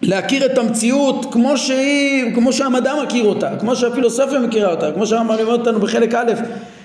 להכיר 0.01 0.45
את 0.45 0.57
המציאות 0.57 1.25
כמו 1.31 1.57
שהיא, 1.57 2.35
כמו 2.35 2.53
שהמדע 2.53 2.93
מכיר 3.03 3.25
אותה, 3.25 3.49
כמו 3.59 3.75
שהפילוסופיה 3.75 4.39
מכירה 4.39 4.71
אותה, 4.71 4.91
כמו 4.91 5.07
שהרמב"ם 5.07 5.35
לימד 5.35 5.49
אותנו 5.49 5.79
בחלק 5.79 6.15
א', 6.15 6.31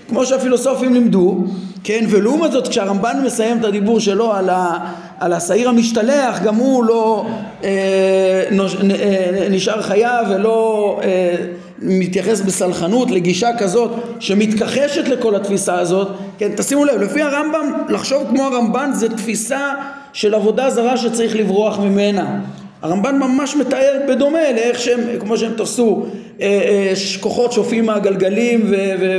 כמו 0.08 0.26
שהפילוסופים 0.26 0.94
לימדו, 0.94 1.44
כן, 1.84 2.04
ולעומת 2.08 2.52
זאת 2.52 2.68
כשהרמב"ן 2.68 3.22
מסיים 3.24 3.58
את 3.58 3.64
הדיבור 3.64 4.00
שלו 4.00 4.32
על, 4.32 4.50
ה, 4.50 4.78
על 5.20 5.32
השעיר 5.32 5.68
המשתלח, 5.68 6.42
גם 6.42 6.54
הוא 6.54 6.84
לא 6.84 7.26
אה, 7.64 8.44
נוש, 8.50 8.76
אה, 8.76 9.46
נשאר 9.50 9.82
חייב 9.82 10.26
ולא 10.30 11.00
אה, 11.04 11.34
מתייחס 11.82 12.40
בסלחנות 12.40 13.10
לגישה 13.10 13.48
כזאת 13.58 13.90
שמתכחשת 14.20 15.08
לכל 15.08 15.34
התפיסה 15.34 15.78
הזאת, 15.78 16.08
כן, 16.38 16.50
תשימו 16.56 16.84
לב, 16.84 17.00
לפי 17.00 17.22
הרמב"ם 17.22 17.72
לחשוב 17.88 18.22
כמו 18.30 18.42
הרמב"ן 18.42 18.90
זה 18.92 19.08
תפיסה 19.08 19.72
של 20.14 20.34
עבודה 20.34 20.70
זרה 20.70 20.96
שצריך 20.96 21.36
לברוח 21.36 21.78
ממנה. 21.78 22.40
הרמב"ן 22.82 23.18
ממש 23.18 23.56
מתאר 23.56 23.92
בדומה 24.08 24.52
לאיך 24.54 24.78
שהם, 24.78 25.00
כמו 25.20 25.38
שהם 25.38 25.52
תפסו 25.56 26.06
אה, 26.40 26.46
אה, 26.46 26.92
כוחות 27.20 27.52
שופעים 27.52 27.86
מהגלגלים 27.86 28.72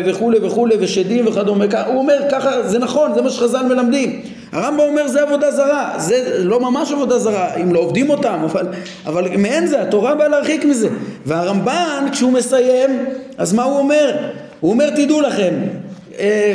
וכולי 0.06 0.40
וכולי 0.42 0.76
ושדים 0.80 1.28
וכדומה, 1.28 1.66
הוא 1.88 1.98
אומר 1.98 2.18
ככה 2.32 2.68
זה 2.68 2.80
נכון, 2.80 3.12
זה 3.16 3.22
מה 3.22 3.30
שחז"ל 3.30 3.66
מלמדים, 3.66 4.22
הרמב"ם 4.52 4.80
אומר 4.80 5.08
זה 5.08 5.22
עבודה 5.22 5.52
זרה, 5.52 5.94
זה 5.98 6.44
לא 6.44 6.60
ממש 6.60 6.92
עבודה 6.92 7.20
זרה, 7.20 7.56
אם 7.56 7.74
לא 7.74 7.80
עובדים 7.80 8.10
אותם, 8.10 8.40
אבל, 8.44 8.68
אבל 9.06 9.38
מעין 9.38 9.68
זה, 9.68 9.82
התורה 9.82 10.16
באה 10.16 10.28
להרחיק 10.28 10.66
מזה. 10.66 10.90
והרמב"ן 11.26 12.06
כשהוא 12.12 12.32
מסיים, 12.32 13.06
אז 13.38 13.54
מה 13.54 13.64
הוא 13.64 13.78
אומר? 13.78 14.16
הוא 14.60 14.72
אומר 14.72 14.90
תדעו 14.90 15.22
לכם, 15.22 15.54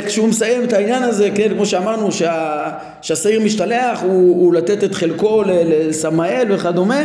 כשהוא 0.05 0.27
מסיים 0.27 0.63
את 0.63 0.73
העניין 0.73 1.03
הזה, 1.03 1.29
כן, 1.35 1.49
כמו 1.49 1.65
שאמרנו 1.65 2.11
שה, 2.11 2.69
שהשעיר 3.01 3.39
משתלח 3.39 4.01
הוא, 4.01 4.45
הוא 4.45 4.53
לתת 4.53 4.83
את 4.83 4.95
חלקו 4.95 5.43
לסמאל 5.45 6.45
וכדומה, 6.49 7.03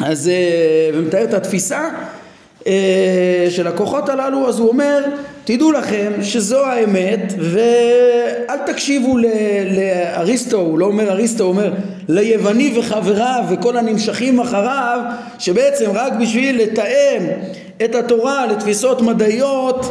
אז, 0.00 0.28
אה, 0.28 0.90
ומתאר 0.94 1.24
את 1.24 1.34
התפיסה 1.34 1.88
אה, 2.66 3.46
של 3.50 3.66
הכוחות 3.66 4.08
הללו, 4.08 4.48
אז 4.48 4.58
הוא 4.58 4.68
אומר, 4.68 5.04
תדעו 5.44 5.72
לכם 5.72 6.12
שזו 6.22 6.64
האמת 6.64 7.32
ואל 7.38 8.58
תקשיבו 8.66 9.18
לאריסטו, 9.76 10.56
הוא 10.56 10.78
לא 10.78 10.86
אומר 10.86 11.10
אריסטו, 11.10 11.44
הוא 11.44 11.50
אומר 11.50 11.72
ליווני 12.08 12.78
וחבריו 12.78 13.44
וכל 13.50 13.76
הנמשכים 13.76 14.40
אחריו, 14.40 15.00
שבעצם 15.38 15.90
רק 15.94 16.12
בשביל 16.12 16.62
לתאם 16.62 17.22
את 17.84 17.94
התורה 17.94 18.46
לתפיסות 18.46 19.02
מדעיות 19.02 19.84
אה, 19.84 19.90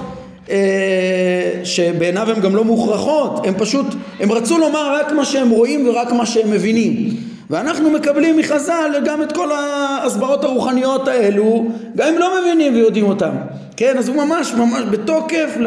שבעיניו 1.63 2.31
הן 2.31 2.41
גם 2.41 2.55
לא 2.55 2.63
מוכרחות, 2.63 3.47
הם 3.47 3.53
פשוט, 3.57 3.85
הם 4.19 4.31
רצו 4.31 4.57
לומר 4.57 4.95
רק 4.99 5.11
מה 5.11 5.25
שהם 5.25 5.49
רואים 5.49 5.87
ורק 5.87 6.11
מה 6.11 6.25
שהם 6.25 6.51
מבינים. 6.51 7.09
ואנחנו 7.49 7.89
מקבלים 7.89 8.37
מחז"ל 8.37 8.91
גם 9.05 9.21
את 9.21 9.31
כל 9.31 9.51
ההסברות 9.51 10.43
הרוחניות 10.43 11.07
האלו, 11.07 11.65
גם 11.95 12.07
אם 12.07 12.19
לא 12.19 12.41
מבינים 12.41 12.73
ויודעים 12.75 13.05
אותם. 13.05 13.31
כן, 13.77 13.97
אז 13.97 14.07
הוא 14.07 14.15
ממש 14.15 14.53
ממש 14.53 14.83
בתוקף 14.91 15.57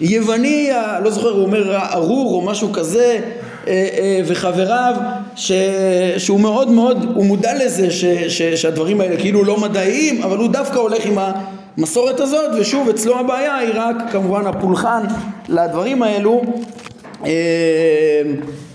ליווני, 0.00 0.70
לא 1.04 1.10
זוכר, 1.10 1.30
הוא 1.30 1.42
אומר 1.42 1.76
ארור 1.92 2.34
או 2.34 2.46
משהו 2.46 2.72
כזה, 2.72 3.20
אה, 3.68 3.88
אה, 3.98 4.20
וחבריו, 4.26 4.94
ש, 5.36 5.52
שהוא 6.18 6.40
מאוד 6.40 6.70
מאוד, 6.70 7.12
הוא 7.14 7.26
מודע 7.26 7.64
לזה 7.64 7.90
ש, 7.90 8.04
ש, 8.04 8.42
שהדברים 8.42 9.00
האלה 9.00 9.16
כאילו 9.16 9.44
לא 9.44 9.60
מדעיים, 9.60 10.22
אבל 10.22 10.36
הוא 10.36 10.48
דווקא 10.48 10.78
הולך 10.78 11.06
עם 11.06 11.18
המסורת 11.78 12.20
הזאת, 12.20 12.50
ושוב, 12.60 12.88
אצלו 12.88 13.18
הבעיה 13.18 13.56
היא 13.56 13.70
רק 13.74 13.96
כמובן 14.12 14.46
הפולחן 14.46 15.02
לדברים 15.48 16.02
האלו. 16.02 16.42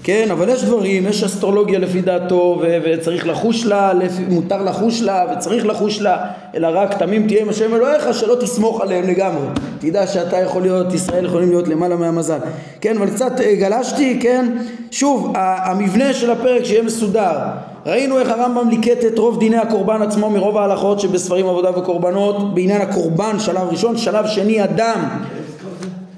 כן, 0.07 0.31
אבל 0.31 0.49
יש 0.49 0.63
דברים, 0.63 1.07
יש 1.07 1.23
אסטרולוגיה 1.23 1.79
לפי 1.79 2.01
דעתו 2.01 2.59
ו- 2.61 2.77
וצריך 2.85 3.27
לחוש 3.27 3.65
לה, 3.65 3.91
מותר 4.29 4.63
לחוש 4.63 5.01
לה 5.01 5.25
וצריך 5.31 5.65
לחוש 5.65 6.01
לה, 6.01 6.17
אלא 6.55 6.67
רק 6.73 6.93
תמים 6.93 7.27
תהיה 7.27 7.41
עם 7.41 7.49
השם 7.49 7.73
אלוהיך 7.75 8.13
שלא 8.13 8.35
תסמוך 8.35 8.81
עליהם 8.81 9.07
לגמרי. 9.07 9.47
תדע 9.79 10.07
שאתה 10.07 10.37
יכול 10.37 10.61
להיות, 10.61 10.93
ישראל 10.93 11.25
יכולים 11.25 11.49
להיות 11.49 11.67
למעלה 11.67 11.95
מהמזל. 11.95 12.37
כן, 12.81 12.97
אבל 12.97 13.09
קצת 13.09 13.41
אה, 13.41 13.55
גלשתי, 13.55 14.19
כן, 14.21 14.57
שוב, 14.91 15.33
המבנה 15.35 16.13
של 16.13 16.31
הפרק 16.31 16.63
שיהיה 16.63 16.83
מסודר. 16.83 17.37
ראינו 17.85 18.19
איך 18.19 18.29
הרמב"ם 18.29 18.69
ליקט 18.69 19.05
את 19.07 19.19
רוב 19.19 19.39
דיני 19.39 19.57
הקורבן 19.57 20.01
עצמו 20.01 20.29
מרוב 20.29 20.57
ההלכות 20.57 20.99
שבספרים 20.99 21.47
עבודה 21.47 21.79
וקורבנות 21.79 22.55
בעניין 22.55 22.81
הקורבן 22.81 23.39
שלב 23.39 23.67
ראשון, 23.71 23.97
שלב 23.97 24.27
שני 24.27 24.63
אדם 24.63 24.99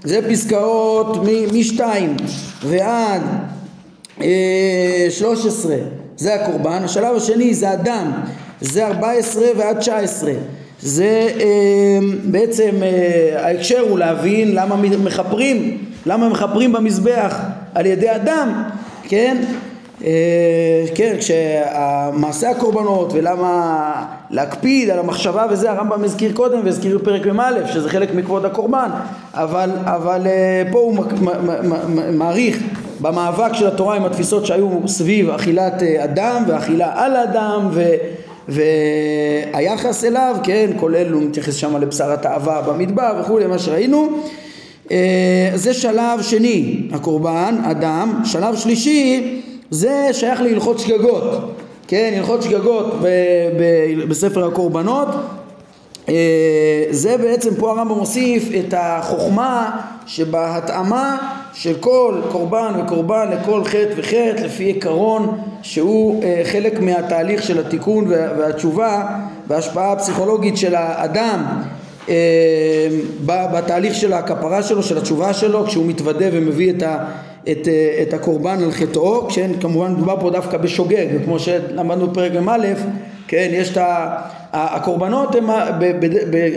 זה 0.03 0.29
פסקאות 0.29 1.17
משתיים 1.53 2.15
ועד 2.63 3.21
אה, 4.21 5.07
שלוש 5.09 5.45
עשרה 5.45 5.75
זה 6.17 6.35
הקורבן, 6.35 6.83
השלב 6.83 7.15
השני 7.15 7.53
זה 7.53 7.73
אדם, 7.73 8.11
זה 8.61 8.87
ארבע 8.87 9.11
עשרה 9.11 9.47
ועד 9.57 9.79
תשע 9.79 9.97
עשרה. 9.97 10.33
זה 10.81 11.27
אה, 11.39 11.99
בעצם 12.23 12.69
אה, 12.83 13.45
ההקשר 13.45 13.79
הוא 13.79 13.99
להבין 13.99 14.55
למה 14.55 14.75
מכפרים, 14.75 15.77
למה 16.05 16.29
מכפרים 16.29 16.73
במזבח 16.73 17.39
על 17.75 17.85
ידי 17.85 18.15
אדם, 18.15 18.63
כן? 19.03 19.37
כן, 20.95 21.15
כשמעשה 21.19 22.49
הקורבנות 22.49 23.13
ולמה 23.13 23.91
להקפיד 24.29 24.89
על 24.89 24.99
המחשבה 24.99 25.45
וזה 25.49 25.71
הרמב"ם 25.71 26.03
הזכיר 26.03 26.31
קודם 26.33 26.59
והזכיר 26.65 26.97
בפרק 26.97 27.27
מ"א 27.27 27.51
שזה 27.73 27.89
חלק 27.89 28.15
מכבוד 28.15 28.45
הקורבן. 28.45 28.89
אבל, 29.33 29.69
אבל 29.85 30.27
פה 30.71 30.79
הוא 30.79 31.05
מעריך 32.13 32.59
במאבק 33.01 33.53
של 33.53 33.67
התורה 33.67 33.95
עם 33.95 34.05
התפיסות 34.05 34.45
שהיו 34.45 34.87
סביב 34.87 35.29
אכילת 35.29 35.83
אה, 35.83 36.03
אדם 36.03 36.43
ואכילה 36.47 36.91
על 36.95 37.15
אדם 37.15 37.69
ו... 37.71 37.83
והיחס 38.49 40.03
אליו, 40.03 40.35
כן, 40.43 40.71
כולל 40.79 41.11
הוא 41.13 41.23
מתייחס 41.23 41.55
שם 41.55 41.77
לבשר 41.77 42.11
התאווה 42.11 42.61
במדבר 42.61 43.21
וכולי, 43.21 43.47
מה 43.47 43.59
שראינו. 43.59 44.09
אה, 44.91 45.51
זה 45.55 45.73
שלב 45.73 46.21
שני, 46.21 46.81
הקורבן, 46.93 47.55
אדם. 47.63 48.21
שלב 48.25 48.55
שלישי, 48.55 49.41
זה 49.71 50.09
שייך 50.11 50.41
להלכות 50.41 50.79
שגגות, 50.79 51.51
כן, 51.87 52.13
הלכות 52.17 52.41
שגגות 52.43 52.93
ב- 53.01 53.07
ב- 53.59 54.09
בספר 54.09 54.47
הקורבנות. 54.47 55.07
אה, 56.09 56.83
זה 56.89 57.17
בעצם 57.17 57.55
פה 57.55 57.71
הרמב"ם 57.71 57.97
מוסיף 57.97 58.49
את 58.59 58.73
החוכמה 58.77 59.81
שבהתאמה 60.05 61.17
של 61.53 61.73
כל 61.79 62.15
קורבן 62.31 62.73
וקורבן 62.79 63.29
לכל 63.31 63.63
חטא 63.63 63.93
וחטא 63.95 64.41
לפי 64.43 64.63
עיקרון 64.63 65.39
שהוא 65.61 66.23
אה, 66.23 66.41
חלק 66.51 66.79
מהתהליך 66.79 67.43
של 67.43 67.59
התיקון 67.59 68.07
והתשובה 68.07 69.07
וההשפעה 69.47 69.91
הפסיכולוגית 69.91 70.57
של 70.57 70.75
האדם 70.75 71.43
אה, 72.09 72.87
בתהליך 73.25 73.95
של 73.95 74.13
הכפרה 74.13 74.63
שלו, 74.63 74.83
של 74.83 74.97
התשובה 74.97 75.33
שלו, 75.33 75.65
כשהוא 75.65 75.85
מתוודה 75.85 76.25
ומביא 76.31 76.71
את, 76.71 76.83
ה, 76.83 77.05
את, 77.51 77.67
אה, 77.67 77.99
את 78.01 78.13
הקורבן 78.13 78.63
על 78.63 78.71
חטאו, 78.71 79.27
כשכמובן 79.27 79.91
מדובר 79.93 80.15
פה 80.19 80.29
דווקא 80.29 80.57
בשוגג, 80.57 81.07
וכמו 81.13 81.39
שלמדנו 81.39 82.07
בפרק 82.07 82.31
מ"א, 82.31 82.73
כן, 83.27 83.49
יש 83.51 83.71
את 83.71 83.77
ה... 83.77 84.17
הקורבנות 84.53 85.35
הם 85.35 85.49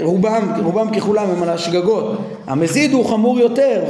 ברובם, 0.00 0.52
רובם 0.64 0.90
ככולם 0.90 1.30
הם 1.30 1.42
על 1.42 1.48
השגגות. 1.48 2.18
המזיד 2.46 2.92
הוא 2.92 3.04
חמור 3.06 3.38
יותר 3.38 3.82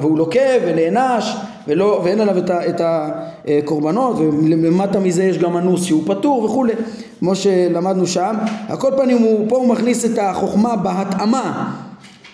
והוא 0.00 0.18
לוקה 0.18 0.40
ונענש 0.66 1.36
ולא, 1.68 2.00
ואין 2.04 2.20
עליו 2.20 2.38
את, 2.38 2.50
את 2.50 2.80
הקורבנות 2.84 4.16
ולמטה 4.18 5.00
מזה 5.00 5.24
יש 5.24 5.38
גם 5.38 5.56
אנוס 5.56 5.84
שהוא 5.84 6.02
פטור 6.06 6.44
וכולי 6.44 6.72
כמו 7.18 7.34
שלמדנו 7.34 8.06
שם. 8.06 8.34
על 8.68 8.76
כל 8.76 8.90
פנים 8.96 9.18
הוא, 9.18 9.46
פה 9.48 9.56
הוא 9.56 9.68
מכניס 9.68 10.04
את 10.04 10.18
החוכמה 10.18 10.76
בהתאמה 10.76 11.74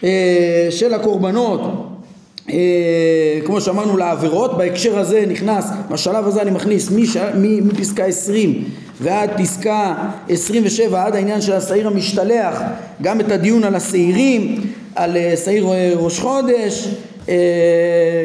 אה, 0.05 0.67
של 0.71 0.95
הקורבנות 0.95 1.61
כמו 3.45 3.61
שאמרנו 3.61 3.97
לעבירות 3.97 4.59
בהקשר 4.59 4.99
הזה 4.99 5.25
נכנס 5.29 5.71
בשלב 5.91 6.27
הזה 6.27 6.43
אני 6.43 6.51
מכניס 6.51 6.89
מפסקה 7.35 8.05
עשרים 8.05 8.65
ועד 9.01 9.31
פסקה 9.39 9.95
27 10.29 11.05
עד 11.05 11.15
העניין 11.15 11.41
של 11.41 11.53
השעיר 11.53 11.87
המשתלח 11.87 12.61
גם 13.03 13.21
את 13.21 13.33
הדיון 13.33 13.65
על 13.65 13.75
השעירים 13.75 14.61
על 14.95 15.17
אה, 15.17 15.35
שעיר 15.45 15.73
אה, 15.73 15.93
ראש 15.97 16.21
חודש 16.21 16.89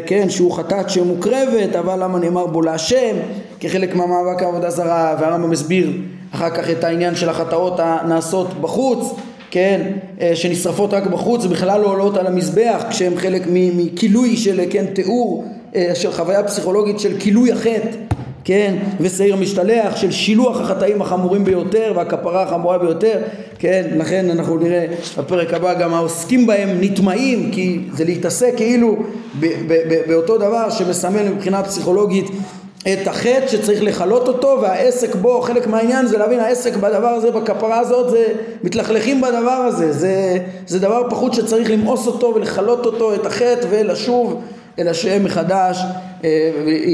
כן 0.05 0.29
שהוא 0.29 0.51
חטאת 0.51 0.89
שמוקרבת 0.89 1.75
אבל 1.75 2.03
למה 2.03 2.19
נאמר 2.19 2.45
בו 2.45 2.61
להשם? 2.61 3.15
כחלק 3.59 3.95
מהמאבק 3.95 4.43
העבודה 4.43 4.69
זרה 4.69 5.15
והרמב"ם 5.21 5.49
מסביר 5.49 5.91
אחר 6.31 6.49
כך 6.49 6.69
את 6.69 6.83
העניין 6.83 7.15
של 7.15 7.29
החטאות 7.29 7.79
הנעשות 7.79 8.61
בחוץ 8.61 9.13
כן, 9.51 9.91
אה, 10.21 10.35
שנשרפות 10.35 10.93
רק 10.93 11.07
בחוץ 11.07 11.45
ובכלל 11.45 11.81
לא 11.81 11.87
עולות 11.87 12.17
על 12.17 12.27
המזבח 12.27 12.83
כשהם 12.89 13.17
חלק 13.17 13.41
מכילוי 13.49 14.37
של, 14.37 14.61
כן, 14.69 14.85
תיאור 14.85 15.45
אה, 15.75 15.91
של 15.95 16.11
חוויה 16.11 16.43
פסיכולוגית 16.43 16.99
של 16.99 17.19
כילוי 17.19 17.51
החטא, 17.51 17.89
כן, 18.43 18.75
ושעיר 18.99 19.35
משתלח, 19.35 19.95
של 19.95 20.11
שילוח 20.11 20.61
החטאים 20.61 21.01
החמורים 21.01 21.45
ביותר 21.45 21.93
והכפרה 21.95 22.43
החמורה 22.43 22.77
ביותר, 22.77 23.21
כן, 23.59 23.87
לכן 23.97 24.29
אנחנו 24.29 24.57
נראה 24.57 24.85
בפרק 25.17 25.53
הבא 25.53 25.73
גם 25.73 25.93
העוסקים 25.93 26.47
בהם 26.47 26.69
נטמעים 26.81 27.51
כי 27.51 27.79
זה 27.93 28.05
להתעסק 28.05 28.53
כאילו 28.57 28.97
באותו 30.07 30.37
דבר 30.37 30.69
שמסמל 30.69 31.29
מבחינה 31.29 31.63
פסיכולוגית 31.63 32.25
את 32.81 33.07
החטא 33.07 33.47
שצריך 33.47 33.83
לכלות 33.83 34.27
אותו 34.27 34.57
והעסק 34.61 35.15
בו, 35.15 35.41
חלק 35.41 35.67
מהעניין 35.67 36.07
זה 36.07 36.17
להבין 36.17 36.39
העסק 36.39 36.75
בדבר 36.75 37.07
הזה, 37.07 37.31
בכפרה 37.31 37.79
הזאת, 37.79 38.09
זה 38.09 38.27
מתלכלכים 38.63 39.21
בדבר 39.21 39.51
הזה, 39.51 39.91
זה, 39.91 40.37
זה 40.67 40.79
דבר 40.79 41.09
פחות 41.09 41.33
שצריך 41.33 41.71
למאוס 41.71 42.07
אותו 42.07 42.33
ולכלות 42.35 42.85
אותו, 42.85 43.15
את 43.15 43.25
החטא 43.25 43.67
ולשוב 43.69 44.41
אל 44.79 44.87
השם 44.87 45.23
מחדש 45.23 45.77
אה, 46.23 46.51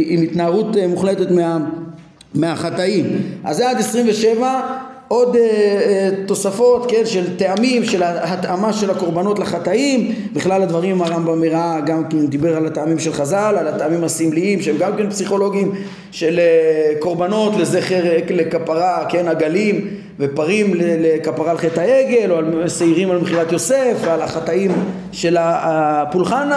עם 0.08 0.22
התנערות 0.22 0.78
אה, 0.78 0.88
מוחלטת 0.88 1.32
מה, 1.32 1.58
מהחטאים. 2.36 3.22
אז 3.44 3.58
זה 3.58 3.70
עד 3.70 3.78
27 3.78 4.62
עוד 5.08 5.36
uh, 5.36 5.38
uh, 5.38 6.28
תוספות, 6.28 6.92
כן, 6.92 7.02
של 7.06 7.38
טעמים, 7.38 7.86
של 7.86 8.04
התאמה 8.04 8.74
של 8.74 8.92
הקורבנות 8.92 9.40
לחטאים, 9.40 10.16
בכלל 10.34 10.62
הדברים 10.62 11.02
הרמב"ם 11.02 11.44
הראה, 11.44 11.80
גם 11.86 12.04
כן 12.10 12.28
דיבר 12.28 12.58
על 12.58 12.66
הטעמים 12.66 13.00
של 13.00 13.14
חז"ל, 13.14 13.56
על 13.60 13.68
הטעמים 13.68 14.04
הסמליים 14.04 14.62
שהם 14.62 14.76
גם 14.78 14.98
כן 14.98 15.10
פסיכולוגיים, 15.10 15.72
של 16.12 16.40
uh, 16.40 17.00
קורבנות 17.00 17.54
לזכר, 17.58 18.04
לכפרה, 18.30 19.06
כן, 19.10 19.28
עגלים 19.28 19.88
ופרים 20.20 20.74
לכפרה 20.76 21.52
על 21.52 21.58
חטא 21.58 21.80
העגל, 21.80 22.32
או 22.32 22.38
על 22.38 22.70
שעירים 22.70 23.12
על 23.12 23.18
מכירת 23.18 23.52
יוסף, 23.52 23.98
על 24.08 24.22
החטאים 24.22 24.72
של 25.12 25.38
הפולחן 25.40 26.50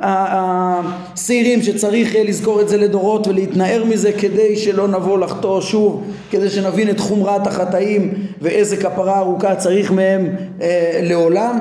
השעירים 0.00 1.62
שצריך 1.62 2.14
לזכור 2.24 2.60
את 2.60 2.68
זה 2.68 2.76
לדורות 2.76 3.26
ולהתנער 3.26 3.84
מזה 3.84 4.12
כדי 4.12 4.56
שלא 4.56 4.88
נבוא 4.88 5.18
לחטוא 5.18 5.60
שוב, 5.60 6.02
כדי 6.30 6.50
שנבין 6.50 6.90
את 6.90 7.00
חומרת 7.00 7.46
החטאים 7.46 8.14
ואיזה 8.42 8.76
כפרה 8.76 9.18
ארוכה 9.18 9.54
צריך 9.54 9.92
מהם 9.92 10.28
אה, 10.60 11.00
לעולם. 11.02 11.60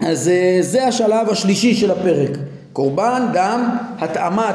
אז 0.00 0.28
אה, 0.28 0.58
זה 0.60 0.86
השלב 0.86 1.30
השלישי 1.30 1.74
של 1.74 1.90
הפרק. 1.90 2.30
קורבן, 2.72 3.26
דם, 3.32 3.70
התאמת 4.00 4.54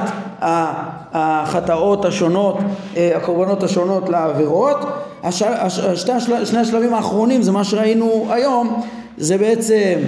החטאות 1.11 2.05
השונות, 2.05 2.57
אה, 2.97 3.17
הקורבנות 3.17 3.63
השונות 3.63 4.09
לעבירות. 4.09 4.77
הש, 5.23 5.41
הש, 5.41 5.79
שתי 5.79 6.11
השל, 6.11 6.45
שני 6.45 6.59
השלבים 6.59 6.93
האחרונים 6.93 7.41
זה 7.41 7.51
מה 7.51 7.63
שראינו 7.63 8.27
היום, 8.29 8.81
זה 9.17 9.37
בעצם 9.37 9.99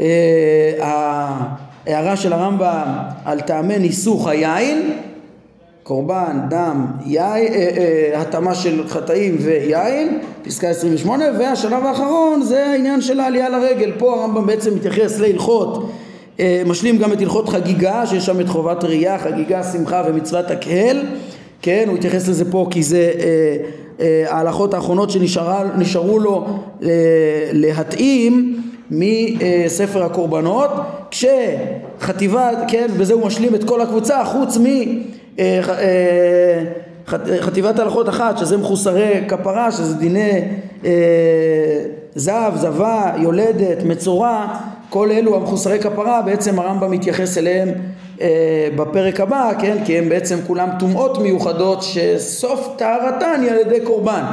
אה, 0.00 1.34
ההערה 1.86 2.16
של 2.16 2.32
הרמב"ם 2.32 2.88
על 3.24 3.40
טעמי 3.40 3.78
ניסוך 3.78 4.26
היין, 4.26 4.92
קורבן, 5.82 6.40
דם, 6.50 6.86
יין, 7.06 7.52
אה, 7.52 7.68
אה, 7.76 8.20
התאמה 8.20 8.54
של 8.54 8.88
חטאים 8.88 9.36
ויין, 9.40 10.18
פסקה 10.44 10.68
28, 10.68 11.24
והשלב 11.38 11.86
האחרון 11.86 12.42
זה 12.42 12.66
העניין 12.66 13.00
של 13.00 13.20
העלייה 13.20 13.48
לרגל. 13.48 13.92
פה 13.98 14.14
הרמב"ם 14.14 14.46
בעצם 14.46 14.74
מתייחס 14.74 15.20
להלכות 15.20 15.90
אה, 16.40 16.62
משלים 16.66 16.98
גם 16.98 17.12
את 17.12 17.20
הלכות 17.20 17.48
חגיגה, 17.48 18.06
שיש 18.06 18.26
שם 18.26 18.40
את 18.40 18.48
חובת 18.48 18.84
ראייה, 18.84 19.18
חגיגה, 19.18 19.62
שמחה 19.62 20.02
ומצוות 20.06 20.50
הקהל, 20.50 21.02
כן, 21.62 21.84
הוא 21.88 21.96
התייחס 21.96 22.28
לזה 22.28 22.50
פה 22.50 22.66
כי 22.70 22.82
זה 22.82 23.12
אה, 23.18 23.56
אה, 24.00 24.24
ההלכות 24.28 24.74
האחרונות 24.74 25.10
שנשארו 25.10 26.18
לו 26.18 26.46
אה, 26.82 26.88
להתאים 27.52 28.63
מספר 28.90 30.04
הקורבנות, 30.04 30.70
כשחטיבה, 31.10 32.50
כן, 32.68 32.86
בזה 32.98 33.14
הוא 33.14 33.26
משלים 33.26 33.54
את 33.54 33.64
כל 33.64 33.80
הקבוצה, 33.80 34.24
חוץ 34.24 34.56
מ... 34.56 34.64
אה, 35.38 35.60
אה, 35.68 36.64
חטיבת 37.40 37.78
הלכות 37.78 38.08
אחת, 38.08 38.38
שזה 38.38 38.56
מחוסרי 38.56 39.24
כפרה, 39.28 39.72
שזה 39.72 39.94
דיני 39.94 40.42
אה, 40.84 40.90
זב, 42.14 42.52
זבה, 42.56 43.12
יולדת, 43.18 43.82
מצורע, 43.84 44.46
כל 44.90 45.10
אלו 45.10 45.36
המחוסרי 45.36 45.78
כפרה 45.78 46.22
בעצם 46.22 46.58
הרמב"ם 46.58 46.90
מתייחס 46.90 47.38
אליהם 47.38 47.68
אה, 48.20 48.68
בפרק 48.76 49.20
הבא, 49.20 49.52
כן? 49.58 49.76
כי 49.84 49.98
הם 49.98 50.08
בעצם 50.08 50.38
כולם 50.46 50.68
טומאות 50.78 51.18
מיוחדות 51.18 51.82
שסוף 51.82 52.68
טהרתן 52.76 53.40
היא 53.42 53.50
על 53.50 53.58
ידי 53.58 53.80
קורבן, 53.80 54.24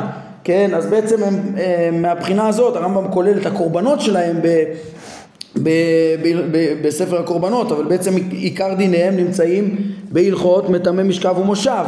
כן? 0.43 0.71
אז 0.73 0.85
בעצם 0.85 1.23
הם, 1.23 1.39
אה, 1.57 1.89
מהבחינה 1.93 2.47
הזאת 2.47 2.75
הרמב"ם 2.75 3.11
כולל 3.11 3.37
את 3.37 3.45
הקורבנות 3.45 4.01
שלהם 4.01 4.41
ב... 4.41 4.63
ב, 5.63 5.69
ב, 6.23 6.27
ב, 6.51 6.87
בספר 6.87 7.19
הקורבנות, 7.19 7.71
אבל 7.71 7.83
בעצם 7.83 8.15
עיקר 8.31 8.73
דיניהם 8.73 9.15
נמצאים 9.15 9.75
בהלכות 10.11 10.69
מטמא 10.69 11.03
משכב 11.03 11.37
ומושב 11.37 11.85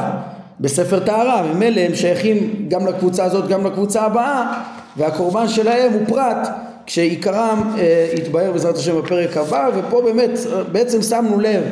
בספר 0.60 1.00
טהרה, 1.00 1.44
ממילא 1.54 1.82
הם 1.82 1.96
שייכים 1.96 2.66
גם 2.68 2.88
לקבוצה 2.88 3.24
הזאת 3.24 3.48
גם 3.48 3.66
לקבוצה 3.66 4.02
הבאה 4.02 4.64
והקורבן 4.98 5.48
שלהם 5.48 5.94
הוא 5.94 6.02
פרט 6.08 6.48
כשעיקרם 6.86 7.74
אה, 7.78 8.08
יתבהר 8.14 8.52
בעזרת 8.52 8.76
השם 8.76 9.02
בפרק 9.02 9.38
הבא 9.38 9.70
ופה 9.76 10.02
באמת 10.02 10.40
בעצם 10.72 11.02
שמנו 11.02 11.40
לב 11.40 11.64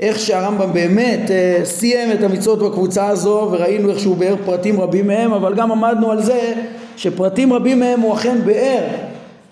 איך 0.00 0.18
שהרמב"ם 0.18 0.72
באמת 0.72 1.30
אה, 1.30 1.60
סיים 1.64 2.12
את 2.12 2.22
המצוות 2.22 2.58
בקבוצה 2.58 3.06
הזו 3.06 3.48
וראינו 3.50 3.90
איך 3.90 3.98
שהוא 3.98 4.16
באר 4.16 4.34
פרטים 4.44 4.80
רבים 4.80 5.06
מהם 5.06 5.32
אבל 5.32 5.54
גם 5.54 5.72
עמדנו 5.72 6.10
על 6.10 6.22
זה 6.22 6.52
שפרטים 6.96 7.52
רבים 7.52 7.80
מהם 7.80 8.00
הוא 8.00 8.14
אכן 8.14 8.38
באר 8.44 8.82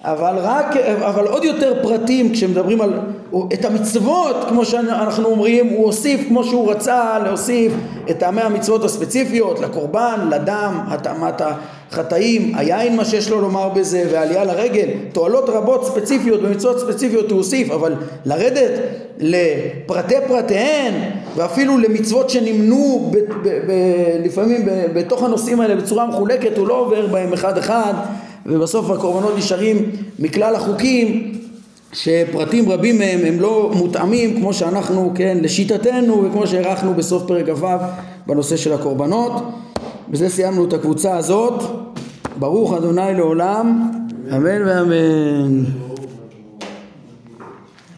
אבל 0.04 0.38
רק, 0.38 0.76
אבל 0.76 1.26
עוד 1.26 1.44
יותר 1.44 1.82
פרטים 1.82 2.32
כשמדברים 2.32 2.80
על 2.80 2.92
את 3.52 3.64
המצוות 3.64 4.36
כמו 4.48 4.64
שאנחנו 4.64 5.24
אומרים 5.24 5.66
הוא 5.66 5.86
הוסיף 5.86 6.28
כמו 6.28 6.44
שהוא 6.44 6.70
רצה 6.70 7.18
להוסיף 7.24 7.72
את 8.10 8.18
טעמי 8.18 8.42
המצוות 8.42 8.84
הספציפיות 8.84 9.60
לקורבן, 9.60 10.28
לדם, 10.30 10.80
התאמת 10.88 11.42
החטאים, 11.92 12.54
היין 12.54 12.96
מה 12.96 13.04
שיש 13.04 13.30
לו 13.30 13.40
לומר 13.40 13.68
בזה 13.68 14.08
והעלייה 14.12 14.44
לרגל 14.44 14.88
תועלות 15.12 15.48
רבות 15.48 15.86
ספציפיות 15.86 16.42
במצוות 16.42 16.80
ספציפיות 16.80 17.30
הוא 17.30 17.38
הוסיף 17.38 17.70
אבל 17.70 17.94
לרדת 18.24 18.70
לפרטי 19.18 20.14
פרטיהן 20.28 20.94
ואפילו 21.36 21.78
למצוות 21.78 22.30
שנמנו 22.30 23.10
ב, 23.12 23.18
ב, 23.18 23.48
ב, 23.48 23.72
לפעמים 24.24 24.66
ב, 24.66 24.70
בתוך 24.98 25.22
הנושאים 25.22 25.60
האלה 25.60 25.74
בצורה 25.76 26.06
מחולקת 26.06 26.58
הוא 26.58 26.68
לא 26.68 26.80
עובר 26.80 27.06
בהם 27.06 27.32
אחד 27.32 27.58
אחד 27.58 27.94
ובסוף 28.46 28.90
הקורבנות 28.90 29.38
נשארים 29.38 29.90
מכלל 30.18 30.54
החוקים 30.54 31.32
שפרטים 31.92 32.68
רבים 32.68 32.98
מהם 32.98 33.20
הם 33.24 33.40
לא 33.40 33.70
מותאמים 33.74 34.40
כמו 34.40 34.52
שאנחנו, 34.52 35.12
כן, 35.14 35.38
לשיטתנו 35.42 36.24
וכמו 36.24 36.46
שהערכנו 36.46 36.94
בסוף 36.94 37.22
פרק 37.26 37.48
כ"ו 37.50 37.66
בנושא 38.26 38.56
של 38.56 38.72
הקורבנות. 38.72 39.32
בזה 40.10 40.28
סיימנו 40.28 40.64
את 40.64 40.72
הקבוצה 40.72 41.16
הזאת. 41.16 41.62
ברוך 42.38 42.72
אדוני 42.74 43.14
לעולם, 43.14 43.90
אמן 44.36 44.62
ואמן. 44.66 45.87